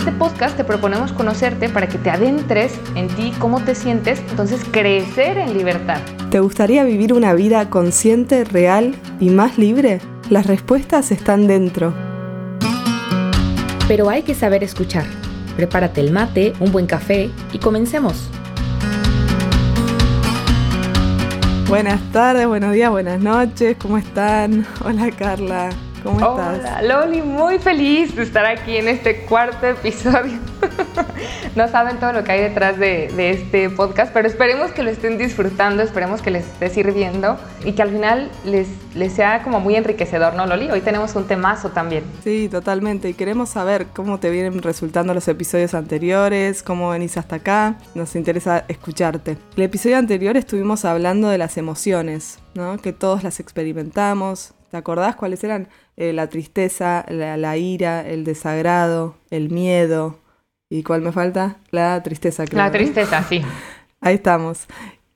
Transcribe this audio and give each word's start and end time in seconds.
este 0.00 0.12
podcast 0.12 0.56
te 0.56 0.64
proponemos 0.64 1.12
conocerte 1.12 1.68
para 1.68 1.86
que 1.86 1.98
te 1.98 2.08
adentres 2.08 2.72
en 2.94 3.08
ti, 3.08 3.34
cómo 3.38 3.62
te 3.62 3.74
sientes, 3.74 4.18
entonces 4.30 4.62
crecer 4.70 5.36
en 5.36 5.52
libertad. 5.52 6.00
¿Te 6.30 6.40
gustaría 6.40 6.84
vivir 6.84 7.12
una 7.12 7.34
vida 7.34 7.68
consciente, 7.68 8.44
real 8.44 8.94
y 9.20 9.28
más 9.28 9.58
libre? 9.58 10.00
Las 10.30 10.46
respuestas 10.46 11.10
están 11.10 11.46
dentro. 11.46 11.92
Pero 13.88 14.08
hay 14.08 14.22
que 14.22 14.34
saber 14.34 14.64
escuchar. 14.64 15.04
Prepárate 15.56 16.00
el 16.00 16.12
mate, 16.12 16.54
un 16.60 16.72
buen 16.72 16.86
café 16.86 17.28
y 17.52 17.58
comencemos. 17.58 18.30
Buenas 21.68 22.00
tardes, 22.10 22.46
buenos 22.46 22.72
días, 22.72 22.90
buenas 22.90 23.20
noches, 23.20 23.76
¿cómo 23.78 23.98
están? 23.98 24.66
Hola 24.82 25.10
Carla. 25.10 25.68
¿Cómo 26.02 26.18
estás? 26.18 26.80
Hola, 26.80 26.82
Loli, 26.82 27.20
muy 27.22 27.58
feliz 27.58 28.14
de 28.16 28.22
estar 28.22 28.46
aquí 28.46 28.76
en 28.76 28.88
este 28.88 29.22
cuarto 29.22 29.66
episodio. 29.66 30.38
no 31.56 31.68
saben 31.68 31.98
todo 31.98 32.12
lo 32.12 32.24
que 32.24 32.32
hay 32.32 32.40
detrás 32.40 32.78
de, 32.78 33.10
este 33.30 33.68
podcast, 33.70 34.12
pero 34.12 34.26
esperemos 34.26 34.72
que 34.72 34.82
lo 34.82 34.90
estén 34.90 35.18
disfrutando, 35.18 35.82
esperemos 35.82 36.22
que 36.22 36.30
les 36.30 36.46
esté 36.46 36.70
sirviendo 36.70 37.38
y 37.64 37.72
que 37.72 37.82
al 37.82 37.90
final 37.90 38.30
les, 38.44 38.68
les 38.94 39.12
sea 39.12 39.42
como 39.42 39.60
muy 39.60 39.76
enriquecedor, 39.76 40.34
¿no, 40.34 40.46
Loli? 40.46 40.70
Hoy 40.70 40.80
tenemos 40.80 41.14
un 41.16 41.24
temazo 41.24 41.70
también. 41.70 42.04
Sí, 42.24 42.48
totalmente. 42.50 43.08
Y 43.08 43.14
queremos 43.14 43.50
saber 43.50 43.86
cómo 43.94 44.18
te 44.18 44.30
vienen 44.30 44.62
resultando 44.62 45.12
los 45.12 45.28
episodios 45.28 45.74
anteriores, 45.74 46.62
cómo 46.62 46.90
venís 46.90 47.16
hasta 47.16 47.36
acá. 47.36 47.76
Nos 47.94 48.16
interesa 48.16 48.64
escucharte. 48.68 49.36
El 49.56 49.64
episodio 49.64 49.98
anterior 49.98 50.36
estuvimos 50.36 50.84
hablando 50.84 51.28
de 51.28 51.38
las 51.38 51.58
emociones, 51.58 52.38
¿no? 52.54 52.78
Que 52.78 52.92
todos 52.92 53.22
las 53.22 53.40
experimentamos. 53.40 54.54
¿Te 54.70 54.76
acordás 54.76 55.16
cuáles 55.16 55.42
eran? 55.42 55.68
Eh, 55.96 56.12
la 56.12 56.28
tristeza, 56.28 57.04
la, 57.08 57.56
ira, 57.56 58.06
el 58.08 58.24
desagrado, 58.24 59.16
el 59.30 59.50
miedo. 59.50 60.18
¿Y 60.68 60.84
cuál 60.84 61.02
me 61.02 61.10
falta? 61.10 61.56
La 61.70 62.00
tristeza, 62.02 62.44
creo. 62.44 62.62
La 62.62 62.70
tristeza, 62.70 63.22
sí. 63.24 63.42
Ahí 64.00 64.14
estamos. 64.14 64.66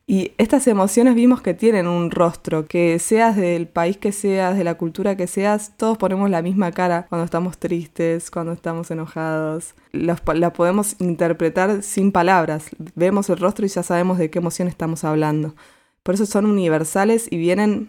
Y 0.06 0.32
estas 0.36 0.66
emociones 0.66 1.14
vimos 1.14 1.40
que 1.40 1.54
tienen 1.54 1.86
un 1.86 2.10
rostro, 2.10 2.66
que 2.66 2.98
seas 2.98 3.36
del 3.36 3.68
país 3.68 3.96
que 3.96 4.12
seas, 4.12 4.56
de 4.56 4.64
la 4.64 4.74
cultura 4.74 5.16
que 5.16 5.26
seas, 5.26 5.72
todos 5.78 5.96
ponemos 5.96 6.28
la 6.28 6.42
misma 6.42 6.72
cara 6.72 7.06
cuando 7.08 7.24
estamos 7.24 7.56
tristes, 7.56 8.30
cuando 8.30 8.52
estamos 8.52 8.90
enojados. 8.90 9.74
la 9.92 10.52
podemos 10.52 10.96
interpretar 11.00 11.82
sin 11.82 12.12
palabras. 12.12 12.68
Vemos 12.96 13.30
el 13.30 13.38
rostro 13.38 13.64
y 13.64 13.68
ya 13.68 13.82
sabemos 13.82 14.18
de 14.18 14.28
qué 14.28 14.40
emoción 14.40 14.68
estamos 14.68 15.04
hablando. 15.04 15.54
Por 16.02 16.16
eso 16.16 16.26
son 16.26 16.44
universales 16.44 17.28
y 17.30 17.38
vienen 17.38 17.88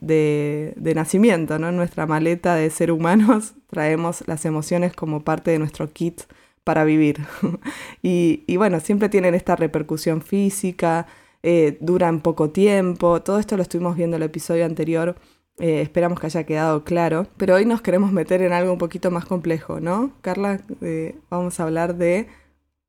de, 0.00 0.92
nacimiento, 0.94 1.58
¿no? 1.58 1.68
En 1.68 1.76
nuestra 1.76 2.06
maleta 2.06 2.54
de 2.54 2.70
ser 2.70 2.90
humanos 2.90 3.54
traemos 3.70 4.26
las 4.26 4.44
emociones 4.44 4.94
como 4.94 5.22
parte 5.22 5.50
de 5.50 5.58
nuestro 5.58 5.90
kit 5.90 6.22
para 6.64 6.84
vivir. 6.84 7.18
y, 8.02 8.56
bueno, 8.56 8.80
siempre 8.80 9.08
tienen 9.08 9.34
esta 9.34 9.56
repercusión 9.56 10.22
física, 10.22 11.06
eh, 11.42 11.78
duran 11.80 12.20
poco 12.20 12.50
tiempo, 12.50 13.22
todo 13.22 13.38
esto 13.38 13.56
lo 13.56 13.62
estuvimos 13.62 13.96
viendo 13.96 14.16
en 14.16 14.22
el 14.22 14.28
episodio 14.28 14.66
anterior, 14.66 15.16
eh, 15.58 15.82
esperamos 15.82 16.20
que 16.20 16.26
haya 16.26 16.44
quedado 16.44 16.84
claro, 16.84 17.26
pero 17.36 17.54
hoy 17.54 17.66
nos 17.66 17.82
queremos 17.82 18.12
meter 18.12 18.42
en 18.42 18.52
algo 18.52 18.72
un 18.72 18.78
poquito 18.78 19.10
más 19.10 19.26
complejo, 19.26 19.80
¿no? 19.80 20.12
Carla, 20.22 20.60
eh, 20.80 21.16
vamos 21.28 21.60
a 21.60 21.64
hablar 21.64 21.96
de 21.96 22.28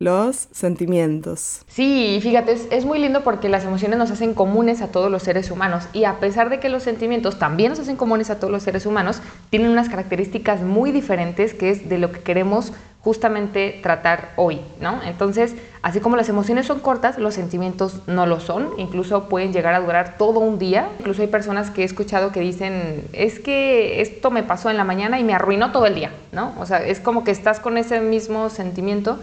los 0.02 0.48
sentimientos. 0.52 1.62
Sí, 1.68 2.18
fíjate, 2.24 2.58
es, 2.72 2.86
muy 2.86 2.98
lindo 2.98 3.24
porque 3.24 3.50
las 3.50 3.66
emociones 3.66 4.00
nos 4.00 4.10
hacen 4.10 4.34
comunes 4.34 4.82
a 4.82 4.88
todos 4.88 5.12
los 5.12 5.22
seres 5.22 5.52
humanos 5.52 5.84
y 5.94 6.06
a 6.06 6.20
pesar 6.20 6.50
de 6.50 6.60
que 6.60 6.70
los 6.70 6.82
sentimientos 6.82 7.38
también 7.38 7.70
nos 7.70 7.80
hacen 7.80 7.98
comunes 7.98 8.32
a 8.32 8.40
todos 8.40 8.52
los 8.52 8.64
seres 8.64 8.88
humanos, 8.88 9.22
tienen 9.52 9.70
unas 9.70 9.90
características 9.90 10.64
muy 10.64 10.92
diferentes 10.92 11.54
que 11.54 11.70
es 11.70 11.88
de 11.88 12.00
lo 12.00 12.12
que 12.12 12.22
queremos 12.22 12.74
justamente 13.02 13.80
tratar 13.84 14.32
hoy, 14.38 14.62
¿no? 14.80 15.02
Entonces, 15.04 15.56
así 15.84 16.00
como 16.00 16.16
las 16.16 16.30
emociones 16.30 16.66
son 16.66 16.80
cortas, 16.80 17.20
los 17.20 17.36
sentimientos 17.36 18.02
no 18.08 18.26
lo 18.26 18.40
son, 18.40 18.70
incluso 18.78 19.30
pueden 19.30 19.54
llegar 19.54 19.76
a 19.76 19.82
durar 19.82 20.18
todo 20.18 20.40
un 20.40 20.58
día. 20.58 20.90
Incluso 21.00 21.22
hay 21.22 21.28
personas 21.28 21.70
que 21.70 21.82
he 21.82 21.86
escuchado 21.86 22.32
que 22.32 22.40
dicen, 22.40 23.08
es 23.14 23.40
que 23.40 24.02
esto 24.02 24.32
me 24.32 24.42
pasó 24.42 24.72
en 24.72 24.78
la 24.78 24.84
mañana 24.84 25.20
y 25.20 25.24
me 25.24 25.34
arruinó 25.34 25.72
todo 25.72 25.86
el 25.86 25.94
día, 25.94 26.12
¿no? 26.32 26.56
O 26.60 26.66
sea, 26.66 26.84
es 26.84 27.00
como 27.00 27.24
que 27.24 27.32
estás 27.32 27.60
con 27.60 27.78
ese 27.78 28.02
mismo 28.02 28.50
sentimiento 28.50 29.20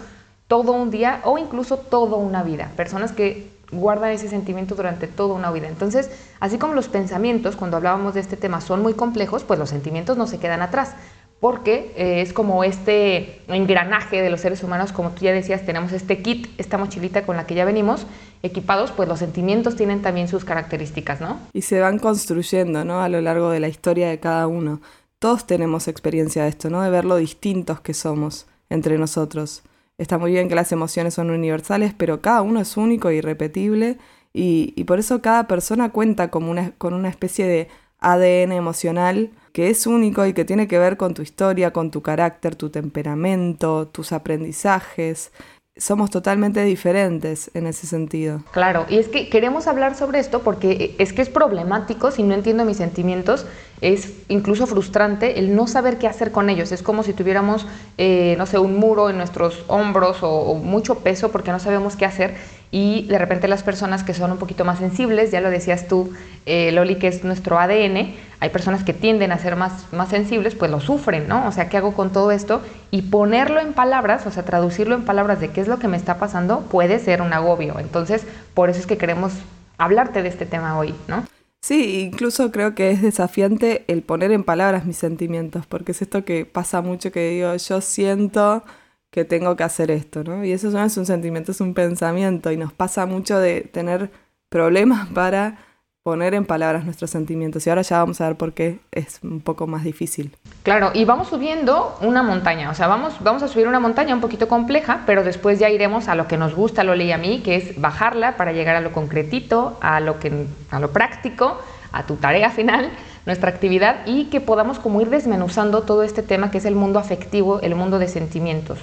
todo 0.49 0.73
un 0.73 0.91
día 0.91 1.21
o 1.25 1.39
incluso 1.39 1.77
toda 1.77 2.17
una 2.17 2.43
vida. 2.43 2.73
Personas 2.75 3.13
que 3.13 3.57
guardan 3.71 4.11
ese 4.11 4.29
sentimiento 4.29 4.75
durante 4.75 5.07
toda 5.07 5.35
una 5.35 5.51
vida. 5.51 5.69
Entonces, 5.69 6.11
así 6.41 6.59
como 6.59 6.75
los 6.75 6.89
pensamientos, 6.89 7.55
cuando 7.55 7.77
hablábamos 7.77 8.15
de 8.15 8.21
este 8.21 8.37
tema, 8.37 8.61
son 8.61 8.83
muy 8.83 8.95
complejos, 8.95 9.45
pues 9.45 9.59
los 9.59 9.69
sentimientos 9.69 10.17
no 10.17 10.27
se 10.27 10.39
quedan 10.39 10.63
atrás, 10.63 10.95
porque 11.41 11.93
eh, 11.97 12.23
es 12.23 12.33
como 12.33 12.65
este 12.65 13.43
engranaje 13.47 14.23
de 14.23 14.31
los 14.31 14.41
seres 14.41 14.63
humanos, 14.65 14.93
como 14.93 15.11
tú 15.11 15.25
ya 15.25 15.33
decías, 15.33 15.65
tenemos 15.65 15.93
este 15.93 16.21
kit, 16.23 16.49
esta 16.59 16.79
mochilita 16.79 17.25
con 17.25 17.37
la 17.37 17.47
que 17.47 17.55
ya 17.55 17.65
venimos 17.65 18.07
equipados, 18.43 18.91
pues 18.91 19.09
los 19.09 19.19
sentimientos 19.19 19.77
tienen 19.77 20.03
también 20.03 20.29
sus 20.29 20.45
características, 20.45 21.21
¿no? 21.21 21.39
Y 21.53 21.63
se 21.63 21.81
van 21.81 21.99
construyendo, 21.99 22.85
¿no? 22.85 23.03
A 23.03 23.09
lo 23.09 23.21
largo 23.21 23.51
de 23.51 23.61
la 23.61 23.69
historia 23.69 24.09
de 24.09 24.19
cada 24.19 24.47
uno. 24.47 24.81
Todos 25.19 25.47
tenemos 25.47 25.89
experiencia 25.89 26.45
de 26.45 26.49
esto, 26.49 26.71
¿no? 26.71 26.83
De 26.83 26.91
ver 26.91 27.05
lo 27.05 27.17
distintos 27.17 27.81
que 27.81 27.95
somos 27.95 28.47
entre 28.71 28.99
nosotros. 28.99 29.63
Está 29.99 30.17
muy 30.17 30.31
bien 30.31 30.49
que 30.49 30.55
las 30.55 30.71
emociones 30.71 31.15
son 31.15 31.31
universales, 31.31 31.93
pero 31.93 32.23
cada 32.23 32.43
uno 32.43 32.61
es 32.61 32.77
único 32.77 33.09
e 33.09 33.17
irrepetible 33.17 33.99
y, 34.33 34.85
por 34.85 35.01
eso 35.01 35.21
cada 35.21 35.49
persona 35.49 35.91
cuenta 35.91 36.31
una, 36.33 36.71
con 36.79 36.95
una 36.95 37.09
especie 37.09 37.47
de 37.49 37.69
ADN 37.99 38.53
emocional 38.53 39.33
que 39.53 39.71
es 39.71 39.89
único 39.89 40.25
y 40.25 40.35
que 40.35 40.45
tiene 40.45 40.69
que 40.69 40.79
ver 40.79 40.97
con 40.97 41.15
tu 41.15 41.23
historia, 41.23 41.73
con 41.73 41.91
tu 41.91 42.03
carácter, 42.03 42.55
tu 42.55 42.71
temperamento, 42.71 43.89
tus 43.89 44.13
aprendizajes, 44.13 45.33
somos 45.79 46.11
totalmente 46.11 46.63
diferentes 46.65 47.51
en 47.55 47.67
ese 47.67 47.87
sentido. 47.87 48.43
Claro, 48.51 48.85
y 48.89 48.99
es 48.99 49.09
que 49.09 49.29
queremos 49.29 49.67
hablar 49.67 49.97
sobre 49.97 50.19
esto 50.19 50.41
porque 50.41 50.95
es 50.99 51.13
que 51.13 51.23
es 51.23 51.29
problemático, 51.29 52.11
si 52.11 52.23
no 52.23 52.35
entiendo 52.35 52.65
mis 52.65 52.77
sentimientos, 52.77 53.47
es 53.81 54.13
incluso 54.29 54.67
frustrante 54.67 55.39
el 55.39 55.55
no 55.55 55.67
saber 55.67 55.99
qué 55.99 56.09
hacer 56.09 56.33
con 56.33 56.51
ellos. 56.51 56.73
Es 56.73 56.83
como 56.83 57.03
si 57.03 57.13
tuviéramos, 57.13 57.67
eh, 57.97 58.35
no 58.39 58.47
sé, 58.47 58.59
un 58.59 58.77
muro 58.77 59.09
en 59.09 59.17
nuestros 59.17 59.65
hombros 59.69 60.19
o 60.23 60.55
mucho 60.55 60.97
peso 60.97 61.31
porque 61.31 61.53
no 61.53 61.61
sabemos 61.61 61.97
qué 61.97 62.05
hacer 62.05 62.35
y 62.71 63.07
de 63.07 63.19
repente 63.19 63.49
las 63.49 63.63
personas 63.63 64.03
que 64.03 64.15
son 64.15 64.33
un 64.33 64.39
poquito 64.39 64.65
más 64.65 64.79
sensibles, 64.79 65.31
ya 65.31 65.41
lo 65.41 65.51
decías 65.51 65.89
tú, 65.89 66.13
eh, 66.45 66.71
Loli, 66.73 66.97
que 66.97 67.09
es 67.09 67.25
nuestro 67.25 67.59
ADN, 67.59 68.15
hay 68.41 68.51
personas 68.51 68.85
que 68.85 68.93
tienden 68.93 69.33
a 69.33 69.39
ser 69.39 69.57
más, 69.57 69.93
más 69.93 70.11
sensibles, 70.11 70.55
pues 70.55 70.71
lo 70.71 70.81
sufren, 70.81 71.29
¿no? 71.29 71.47
O 71.47 71.53
sea, 71.53 71.69
¿qué 71.69 71.79
hago 71.79 71.95
con 71.95 72.13
todo 72.13 72.31
esto? 72.31 72.63
Y 72.91 73.03
ponerlo 73.03 73.61
en 73.61 73.73
palabras, 73.73 74.27
o 74.27 74.31
sea, 74.31 74.45
traducirlo 74.45 74.95
en 74.95 75.05
palabras 75.05 75.41
de 75.41 75.51
qué 75.51 75.61
es 75.61 75.69
lo 75.69 75.79
que 75.79 75.89
me 75.89 75.97
está 75.97 76.19
pasando, 76.19 76.61
puede 76.63 76.99
ser 76.99 77.23
un 77.23 77.33
agobio. 77.33 77.79
Entonces, 77.79 78.27
por 78.55 78.71
eso 78.71 78.81
es 78.81 78.87
que 78.87 78.99
queremos 78.99 79.33
hablarte 79.79 80.23
de 80.23 80.29
este 80.29 80.47
tema 80.47 80.79
hoy, 80.79 80.95
¿no? 81.09 81.25
Sí, 81.61 82.01
incluso 82.01 82.53
creo 82.53 82.75
que 82.75 82.91
es 82.91 83.03
desafiante 83.03 83.85
el 83.89 84.03
poner 84.03 84.31
en 84.31 84.45
palabras 84.45 84.85
mis 84.85 84.97
sentimientos, 84.97 85.67
porque 85.67 85.93
es 85.93 86.03
esto 86.03 86.25
que 86.25 86.47
pasa 86.47 86.83
mucho 86.83 87.11
que 87.11 87.31
digo, 87.31 87.57
yo 87.57 87.81
siento 87.81 88.63
que 89.11 89.25
tengo 89.25 89.57
que 89.57 89.65
hacer 89.65 89.91
esto, 89.91 90.23
¿no? 90.25 90.45
Y 90.45 90.53
eso 90.53 90.71
no 90.71 90.83
es 90.83 90.97
un 90.97 91.07
sentimiento, 91.07 91.53
es 91.53 91.61
un 91.61 91.75
pensamiento 91.75 92.53
y 92.53 92.57
nos 92.57 92.73
pasa 92.73 93.07
mucho 93.07 93.39
de 93.39 93.63
tener 93.63 94.11
problemas 94.49 95.09
para 95.15 95.59
poner 96.03 96.33
en 96.33 96.47
palabras 96.47 96.85
nuestros 96.85 97.11
sentimientos. 97.11 97.67
Y 97.67 97.71
ahora 97.71 97.83
ya 97.83 97.99
vamos 97.99 98.21
a 98.23 98.29
ver 98.29 98.37
por 98.37 98.55
qué 98.55 98.81
es 98.93 99.21
un 99.23 99.41
poco 99.41 99.67
más 99.67 99.85
difícil. 99.85 100.35
Claro, 100.63 100.91
y 100.95 101.05
vamos 101.05 101.29
subiendo 101.29 101.99
una 102.01 102.23
montaña, 102.23 102.71
o 102.71 102.75
sea, 102.75 102.87
vamos, 102.87 103.15
vamos 103.21 103.43
a 103.43 103.49
subir 103.49 103.69
una 103.69 103.79
montaña 103.79 104.15
un 104.15 104.23
poquito 104.23 104.49
compleja, 104.49 105.03
pero 105.05 105.23
después 105.23 105.59
ya 105.59 105.69
iremos 105.69 106.09
a 106.09 106.15
lo 106.15 106.27
que 106.27 106.39
nos 106.39 106.55
gusta, 106.55 106.83
lo 106.83 106.95
leí 106.95 107.13
a 107.13 107.19
mí, 107.19 107.43
que 107.45 107.57
es 107.57 107.79
bajarla 107.79 108.39
para 108.39 108.53
llegar 108.53 108.77
a 108.77 108.81
lo 108.81 108.93
concretito, 108.93 109.77
a 109.83 110.01
lo, 110.01 110.19
que, 110.19 110.47
a 110.71 110.81
lo 110.81 110.93
práctico, 110.93 111.59
a 111.93 112.05
tu 112.05 112.17
tarea 112.17 112.51
final 112.51 112.91
nuestra 113.27 113.51
actividad 113.51 114.07
y 114.07 114.27
que 114.27 114.41
podamos 114.41 114.79
como 114.79 115.01
ir 115.01 115.11
desmenuzando 115.11 115.83
todo 115.83 116.03
este 116.03 116.23
tema 116.23 116.51
que 116.51 116.59
es 116.59 116.65
el 116.65 116.75
mundo 116.75 116.99
afectivo, 116.99 117.61
el 117.61 117.75
mundo 117.75 117.99
de 117.99 118.09
sentimientos. 118.09 118.79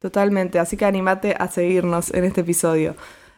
Totalmente, 0.00 0.58
así 0.58 0.76
que 0.76 0.84
animate 0.84 1.34
a 1.38 1.48
seguirnos 1.48 2.12
en 2.14 2.24
este 2.24 2.42
episodio. 2.42 2.94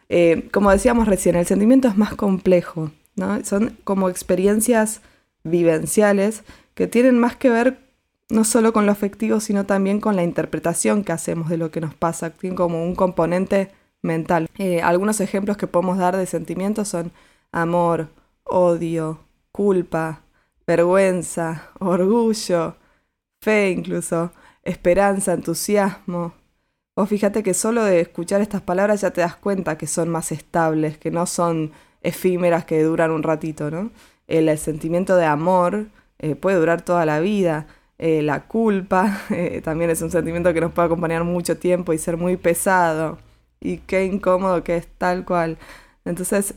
Eh, 0.08 0.48
como 0.52 0.70
decíamos 0.70 1.08
recién, 1.08 1.36
el 1.36 1.46
sentimiento 1.46 1.88
es 1.88 1.96
más 1.96 2.14
complejo, 2.14 2.90
¿no? 3.16 3.42
Son 3.44 3.76
como 3.84 4.08
experiencias 4.08 5.00
vivenciales 5.44 6.42
que 6.74 6.86
tienen 6.86 7.18
más 7.18 7.36
que 7.36 7.48
ver 7.48 7.78
no 8.28 8.44
solo 8.44 8.72
con 8.72 8.86
lo 8.86 8.92
afectivo, 8.92 9.40
sino 9.40 9.66
también 9.66 10.00
con 10.00 10.16
la 10.16 10.22
interpretación 10.22 11.04
que 11.04 11.12
hacemos 11.12 11.48
de 11.48 11.56
lo 11.56 11.70
que 11.70 11.80
nos 11.80 11.94
pasa. 11.94 12.30
Tienen 12.30 12.56
como 12.56 12.84
un 12.84 12.94
componente 12.94 13.70
mental. 14.02 14.48
Eh, 14.58 14.80
algunos 14.82 15.20
ejemplos 15.20 15.56
que 15.56 15.66
podemos 15.66 15.98
dar 15.98 16.16
de 16.16 16.26
sentimientos 16.26 16.88
son 16.88 17.12
amor, 17.52 18.08
odio, 18.44 19.20
culpa, 19.52 20.22
vergüenza, 20.70 21.70
orgullo, 21.80 22.76
fe 23.42 23.70
incluso, 23.70 24.30
esperanza, 24.62 25.32
entusiasmo. 25.32 26.32
O 26.94 27.06
fíjate 27.06 27.42
que 27.42 27.54
solo 27.54 27.84
de 27.84 28.00
escuchar 28.00 28.40
estas 28.40 28.62
palabras 28.62 29.00
ya 29.00 29.10
te 29.10 29.20
das 29.20 29.36
cuenta 29.36 29.76
que 29.78 29.86
son 29.86 30.08
más 30.10 30.32
estables, 30.32 30.98
que 30.98 31.10
no 31.10 31.26
son 31.26 31.72
efímeras 32.02 32.64
que 32.64 32.82
duran 32.82 33.10
un 33.10 33.22
ratito, 33.22 33.70
¿no? 33.70 33.90
El, 34.28 34.56
sentimiento 34.58 35.16
de 35.16 35.24
amor 35.26 35.86
eh, 36.18 36.36
puede 36.36 36.58
durar 36.58 36.82
toda 36.82 37.04
la 37.04 37.20
vida. 37.20 37.66
Eh, 37.98 38.22
la 38.22 38.46
culpa 38.46 39.22
eh, 39.30 39.60
también 39.64 39.90
es 39.90 40.02
un 40.02 40.10
sentimiento 40.10 40.54
que 40.54 40.60
nos 40.60 40.72
puede 40.72 40.86
acompañar 40.86 41.24
mucho 41.24 41.58
tiempo 41.58 41.92
y 41.92 41.98
ser 41.98 42.16
muy 42.16 42.36
pesado. 42.36 43.18
Y 43.60 43.78
qué 43.78 44.04
incómodo 44.04 44.62
que 44.62 44.76
es 44.76 44.86
tal 44.98 45.24
cual. 45.24 45.58
Entonces, 46.04 46.54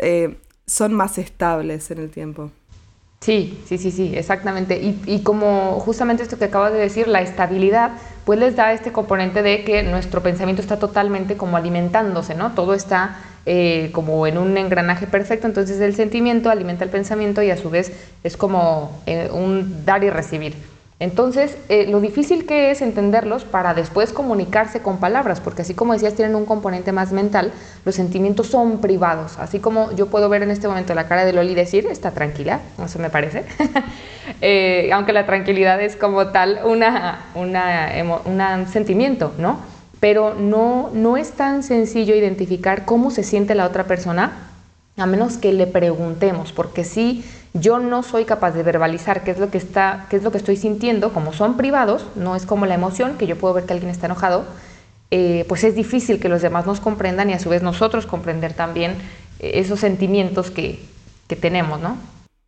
son 0.65 0.93
más 0.93 1.17
estables 1.17 1.91
en 1.91 1.99
el 1.99 2.09
tiempo. 2.11 2.51
Sí, 3.23 3.57
sí, 3.65 3.77
sí, 3.77 3.89
sí, 3.91 4.11
exactamente. 4.17 4.81
Y, 4.81 5.01
y, 5.05 5.19
como 5.21 5.79
justamente 5.79 6.23
esto 6.23 6.37
que 6.37 6.43
acabas 6.43 6.73
de 6.73 6.79
decir, 6.79 7.07
la 7.07 7.21
estabilidad, 7.21 7.91
pues 8.25 8.37
les 8.37 8.57
da 8.57 8.73
este 8.73 8.91
componente 8.91 9.41
de 9.41 9.63
que 9.63 9.81
nuestro 9.81 10.21
pensamiento 10.21 10.61
está 10.61 10.77
totalmente 10.77 11.37
como 11.37 11.55
alimentándose, 11.55 12.35
¿no? 12.35 12.51
Todo 12.51 12.73
está 12.73 13.15
eh, 13.45 13.91
como 13.93 14.27
en 14.27 14.37
un 14.37 14.57
engranaje 14.57 15.07
perfecto, 15.07 15.47
entonces 15.47 15.79
el 15.79 15.95
sentimiento 15.95 16.49
alimenta 16.49 16.83
el 16.83 16.89
pensamiento 16.89 17.41
y 17.41 17.49
a 17.49 17.55
su 17.55 17.69
vez 17.69 17.93
es 18.25 18.35
como 18.35 19.01
eh, 19.05 19.29
un 19.31 19.85
dar 19.85 20.03
y 20.03 20.09
recibir. 20.09 20.72
Entonces, 21.03 21.57
eh, 21.67 21.85
lo 21.89 21.99
difícil 21.99 22.45
que 22.45 22.71
es 22.71 22.81
entenderlos 22.81 23.43
para 23.43 23.73
después 23.73 24.13
comunicarse 24.13 24.81
con 24.81 24.99
palabras, 24.99 25.41
porque 25.41 25.63
así 25.63 25.73
como 25.73 25.91
decías, 25.91 26.13
tienen 26.13 26.33
un 26.33 26.45
componente 26.45 26.93
más 26.93 27.11
mental, 27.11 27.51
los 27.83 27.95
sentimientos 27.95 28.47
son 28.47 28.79
privados. 28.79 29.37
Así 29.37 29.59
como 29.59 29.91
yo 29.91 30.07
puedo 30.07 30.29
ver 30.29 30.43
en 30.43 30.49
este 30.51 30.69
momento 30.69 30.95
la 30.95 31.09
cara 31.09 31.25
de 31.25 31.33
Loli 31.33 31.55
decir, 31.55 31.87
está 31.87 32.11
tranquila, 32.11 32.61
eso 32.81 32.99
me 32.99 33.09
parece. 33.09 33.43
aunque 34.93 35.11
la 35.11 35.25
tranquilidad 35.25 35.81
es 35.81 35.97
como 35.97 36.27
tal 36.27 36.61
una, 36.63 37.25
un 37.35 38.67
sentimiento, 38.71 39.33
¿no? 39.37 39.59
pero 39.99 40.35
no, 40.35 40.89
no 40.93 41.17
es 41.17 41.31
tan 41.31 41.63
sencillo 41.63 42.15
identificar 42.15 42.85
cómo 42.85 43.11
se 43.11 43.23
siente 43.23 43.55
la 43.55 43.65
otra 43.65 43.85
persona 43.85 44.33
a 44.97 45.05
menos 45.05 45.37
que 45.37 45.51
le 45.51 45.67
preguntemos, 45.67 46.51
porque 46.51 46.83
si 46.83 47.23
yo 47.53 47.79
no 47.79 48.03
soy 48.03 48.25
capaz 48.25 48.51
de 48.51 48.63
verbalizar 48.63 49.23
qué 49.23 49.31
es 49.31 49.39
lo 49.39 49.49
que 49.49 49.57
está, 49.57 50.07
qué 50.09 50.17
es 50.17 50.23
lo 50.23 50.31
que 50.31 50.37
estoy 50.37 50.57
sintiendo, 50.57 51.13
como 51.13 51.33
son 51.33 51.55
privados, 51.55 52.05
no 52.15 52.35
es 52.35 52.45
como 52.45 52.65
la 52.65 52.75
emoción, 52.75 53.17
que 53.17 53.27
yo 53.27 53.37
puedo 53.37 53.53
ver 53.53 53.65
que 53.65 53.73
alguien 53.73 53.91
está 53.91 54.07
enojado, 54.07 54.45
eh, 55.11 55.45
pues 55.47 55.63
es 55.63 55.75
difícil 55.75 56.19
que 56.19 56.29
los 56.29 56.41
demás 56.41 56.65
nos 56.65 56.79
comprendan 56.79 57.29
y 57.29 57.33
a 57.33 57.39
su 57.39 57.49
vez 57.49 57.61
nosotros 57.61 58.07
comprender 58.07 58.53
también 58.53 58.93
eh, 59.39 59.51
esos 59.55 59.79
sentimientos 59.79 60.49
que, 60.49 60.79
que 61.27 61.35
tenemos, 61.35 61.79
¿no? 61.79 61.97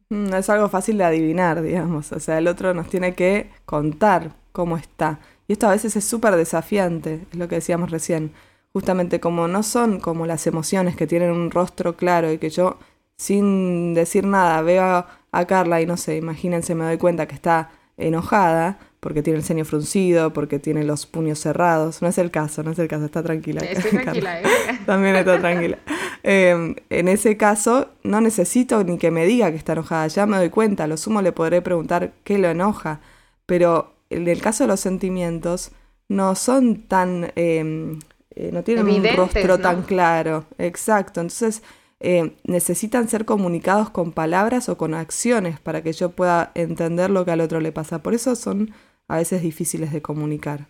No 0.10 0.30
mm, 0.30 0.34
es 0.34 0.50
algo 0.50 0.70
fácil 0.70 0.98
de 0.98 1.04
adivinar, 1.04 1.62
digamos. 1.62 2.12
O 2.12 2.20
sea, 2.20 2.38
el 2.38 2.48
otro 2.48 2.74
nos 2.74 2.90
tiene 2.90 3.14
que 3.14 3.52
contar 3.66 4.32
cómo 4.52 4.78
está. 4.78 5.20
Y 5.48 5.54
esto 5.54 5.68
a 5.68 5.72
veces 5.72 5.96
es 5.96 6.06
súper 6.06 6.36
desafiante, 6.36 7.22
es 7.32 7.38
lo 7.38 7.48
que 7.48 7.56
decíamos 7.56 7.92
recién. 7.92 8.32
Justamente 8.74 9.20
como 9.20 9.48
no 9.48 9.64
son 9.64 10.00
como 10.00 10.26
las 10.26 10.48
emociones 10.48 10.96
que 10.96 11.08
tienen 11.08 11.32
un 11.32 11.52
rostro 11.52 11.96
claro 11.96 12.32
y 12.32 12.40
que 12.40 12.50
yo 12.50 12.78
sin 13.18 13.94
decir 13.94 14.26
nada 14.26 14.62
veo 14.62 14.84
a, 14.84 15.46
Carla 15.48 15.82
y 15.82 15.86
no 15.86 15.98
sé, 15.98 16.16
imagínense, 16.16 16.76
me 16.76 16.86
doy 16.86 16.98
cuenta 16.98 17.28
que 17.28 17.36
está 17.36 17.70
enojada 17.98 18.80
porque 19.02 19.22
tiene 19.22 19.40
el 19.40 19.44
ceño 19.44 19.66
fruncido, 19.66 20.32
porque 20.32 20.60
tiene 20.60 20.86
los 20.86 21.06
puños 21.06 21.40
cerrados. 21.40 22.02
No 22.02 22.08
es 22.08 22.18
el 22.18 22.32
caso, 22.32 22.64
no 22.64 22.72
es 22.72 22.80
el 22.80 22.88
caso, 22.88 23.04
está 23.04 23.22
tranquila. 23.22 23.62
Estoy 23.62 23.92
tranquila, 24.02 24.40
¿eh? 24.40 24.46
También 24.86 25.16
está 25.18 25.38
tranquila. 25.40 25.78
Em, 26.24 26.76
en 26.90 27.08
ese 27.10 27.36
caso, 27.36 27.90
no 28.04 28.22
necesito 28.22 28.84
ni 28.84 28.98
que 28.98 29.12
me 29.12 29.26
diga 29.26 29.52
que 29.52 29.58
está 29.58 29.74
enojada, 29.74 30.08
ya 30.08 30.26
me 30.26 30.38
doy 30.38 30.50
cuenta, 30.50 30.88
lo 30.88 30.98
sumo 30.98 31.22
le 31.22 31.34
podré 31.34 31.62
preguntar 31.62 32.14
qué 32.24 32.38
lo 32.38 32.48
enoja, 32.50 33.02
pero 33.46 33.94
en 34.10 34.28
el 34.28 34.42
caso 34.42 34.64
de 34.64 34.70
los 34.70 34.80
sentimientos, 34.80 35.72
no 36.08 36.34
son 36.36 36.84
tan, 36.84 37.32
em, 37.36 38.00
eh, 38.36 38.50
no 38.52 38.64
tienen 38.64 38.88
un 38.88 39.16
rostro 39.16 39.60
tan 39.60 39.84
claro, 39.84 40.46
exacto, 40.58 41.22
entonces 41.22 41.62
eh, 42.06 42.36
necesitan 42.44 43.10
ser 43.10 43.26
comunicados 43.26 43.90
con 43.90 44.12
palabras 44.12 44.70
o 44.70 44.78
con 44.78 44.94
acciones 44.94 45.60
para 45.60 45.82
que 45.82 45.94
yo 45.94 46.12
pueda 46.12 46.52
entender 46.56 47.10
lo 47.10 47.26
que 47.26 47.32
al 47.32 47.42
otro 47.42 47.60
le 47.60 47.72
pasa, 47.72 48.04
por 48.04 48.14
eso 48.14 48.36
son 48.36 48.72
a 49.08 49.18
veces 49.18 49.42
difíciles 49.42 49.92
de 49.92 50.02
comunicar. 50.02 50.68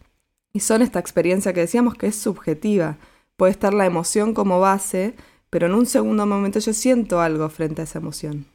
Y 0.54 0.62
son 0.62 0.82
esta 0.82 1.00
experiencia 1.00 1.54
que 1.54 1.62
decíamos 1.62 1.96
que 1.96 2.08
es 2.08 2.16
subjetiva, 2.16 2.98
puede 3.38 3.52
estar 3.52 3.74
la 3.74 3.86
emoción 3.86 4.34
como 4.34 4.60
base, 4.60 5.16
pero 5.50 5.68
en 5.68 5.74
un 5.74 5.86
segundo 5.86 6.26
momento 6.26 6.60
yo 6.60 6.74
siento 6.74 7.22
algo 7.22 7.50
frente 7.50 7.82
a 7.82 7.84
esa 7.84 8.00
emoción. 8.00 8.46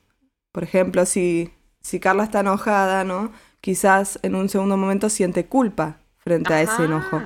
Por 0.52 0.64
ejemplo, 0.64 1.06
si, 1.06 1.50
si 1.80 2.00
Carla 2.00 2.24
está 2.24 2.40
enojada, 2.40 3.04
¿no? 3.04 3.30
quizás 3.60 4.18
en 4.22 4.34
un 4.34 4.48
segundo 4.48 4.76
momento 4.76 5.08
siente 5.08 5.46
culpa 5.46 5.98
frente 6.18 6.52
a 6.52 6.62
ese 6.62 6.84
enojo. 6.84 7.20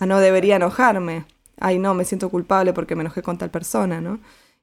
Ah, 0.00 0.06
no 0.06 0.18
debería 0.20 0.56
enojarme. 0.56 1.24
Ay, 1.60 1.78
no, 1.78 1.94
me 1.94 2.04
siento 2.04 2.30
culpable 2.30 2.72
porque 2.72 2.96
me 2.96 3.02
enojé 3.02 3.22
con 3.22 3.38
tal 3.38 3.50
persona, 3.50 4.00
¿no? 4.00 4.18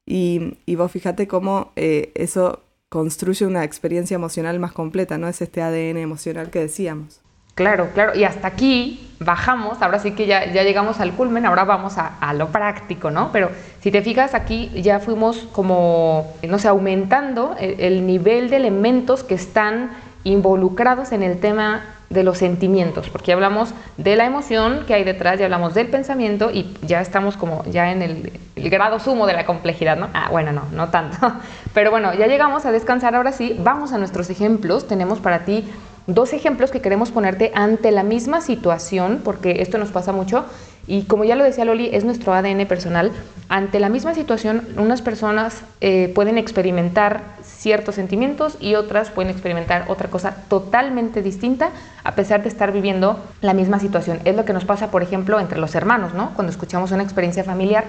Y, 0.06 0.76
vos 0.76 0.92
fíjate 0.92 1.28
cómo 1.28 1.72
eh, 1.76 2.12
eso 2.16 2.64
construye 2.90 3.46
una 3.46 3.64
experiencia 3.64 4.16
emocional 4.16 4.60
más 4.60 4.74
completa, 4.74 5.18
¿no? 5.18 5.28
Es 5.28 5.42
este 5.42 5.62
ADN 5.62 5.98
emocional 5.98 6.50
que 6.50 6.60
decíamos. 6.60 7.22
Claro, 7.56 7.90
claro. 7.94 8.16
Y 8.16 8.24
hasta 8.24 8.48
aquí 8.48 9.14
bajamos, 9.20 9.82
ahora 9.82 10.00
sí 10.00 10.12
que 10.12 10.26
ya, 10.26 10.52
ya 10.52 10.64
llegamos 10.64 11.00
al 11.00 11.14
culmen, 11.14 11.46
ahora 11.46 11.64
vamos 11.64 11.96
a, 11.98 12.34
lo 12.34 12.50
práctico, 12.50 13.12
¿no? 13.12 13.32
Pero 13.32 13.52
si 13.82 13.92
te 13.92 14.02
fijas 14.02 14.34
aquí 14.34 14.72
ya 14.82 15.00
fuimos 15.00 15.38
como, 15.52 16.34
no 16.48 16.60
sé, 16.60 16.68
aumentando 16.68 17.56
el 17.60 18.08
nivel 18.08 18.50
de 18.50 18.56
elementos 18.58 19.24
que 19.24 19.36
están 19.36 19.92
involucrados 20.24 21.12
en 21.12 21.24
el 21.24 21.40
tema 21.40 21.84
de 22.10 22.24
los 22.24 22.38
sentimientos, 22.38 23.10
porque 23.10 23.32
hablamos 23.32 23.70
de 23.98 24.16
la 24.18 24.26
emoción 24.26 24.84
que 24.86 24.94
hay 24.94 25.04
detrás, 25.06 25.40
ya 25.40 25.46
hablamos 25.46 25.74
del 25.74 25.88
pensamiento 25.88 26.52
y 26.52 26.74
ya 26.86 27.00
estamos 27.00 27.38
como 27.38 27.64
ya 27.66 27.92
en 27.92 28.02
el, 28.02 28.40
grado 28.70 29.00
sumo 29.00 29.28
de 29.28 29.34
la 29.34 29.46
complejidad, 29.46 29.98
¿no? 29.98 30.10
Ah, 30.14 30.28
bueno, 30.30 30.52
no, 30.52 30.64
no 30.74 30.90
tanto. 30.90 31.18
Pero 31.74 31.90
bueno, 31.90 32.14
ya 32.14 32.28
llegamos 32.28 32.66
a 32.66 32.72
descansar, 32.72 33.16
ahora 33.16 33.32
sí, 33.32 33.56
vamos 33.64 33.94
a 33.94 33.98
nuestros 33.98 34.30
ejemplos. 34.30 34.88
Tenemos 34.88 35.20
para 35.20 35.46
ti 35.46 35.66
dos 36.06 36.34
ejemplos 36.34 36.70
que 36.70 36.82
queremos 36.82 37.12
ponerte 37.12 37.52
ante 37.56 37.92
la 37.92 38.04
misma 38.04 38.42
situación, 38.42 39.22
porque 39.24 39.62
esto 39.62 39.78
nos 39.78 39.90
pasa 39.90 40.12
mucho 40.12 40.46
y 40.88 41.04
como 41.04 41.24
ya 41.24 41.36
lo 41.36 41.44
decía 41.44 41.64
Loli, 41.64 41.90
es 41.94 42.04
nuestro 42.04 42.34
ADN 42.34 42.66
personal. 42.66 43.12
Ante 43.50 43.80
la 43.80 43.90
misma 43.90 44.14
situación, 44.14 44.68
unas 44.78 45.02
personas 45.02 45.64
eh, 45.80 46.12
pueden 46.14 46.38
experimentar 46.38 47.22
ciertos 47.62 47.94
sentimientos 47.94 48.58
y 48.60 48.74
otras 48.74 49.12
pueden 49.12 49.30
experimentar 49.30 49.86
otra 49.88 50.10
cosa 50.10 50.36
totalmente 50.50 51.22
distinta 51.22 51.70
a 52.04 52.16
pesar 52.16 52.42
de 52.42 52.50
estar 52.50 52.72
viviendo 52.72 53.24
la 53.42 53.54
misma 53.54 53.80
situación. 53.80 54.20
Es 54.26 54.36
lo 54.36 54.46
que 54.46 54.54
nos 54.54 54.66
pasa, 54.66 54.90
por 54.90 55.04
ejemplo, 55.04 55.40
entre 55.40 55.60
los 55.60 55.76
hermanos, 55.76 56.16
¿no? 56.16 56.34
Cuando 56.34 56.52
escuchamos 56.52 56.92
una 56.92 57.04
experiencia 57.04 57.44
familiar 57.44 57.86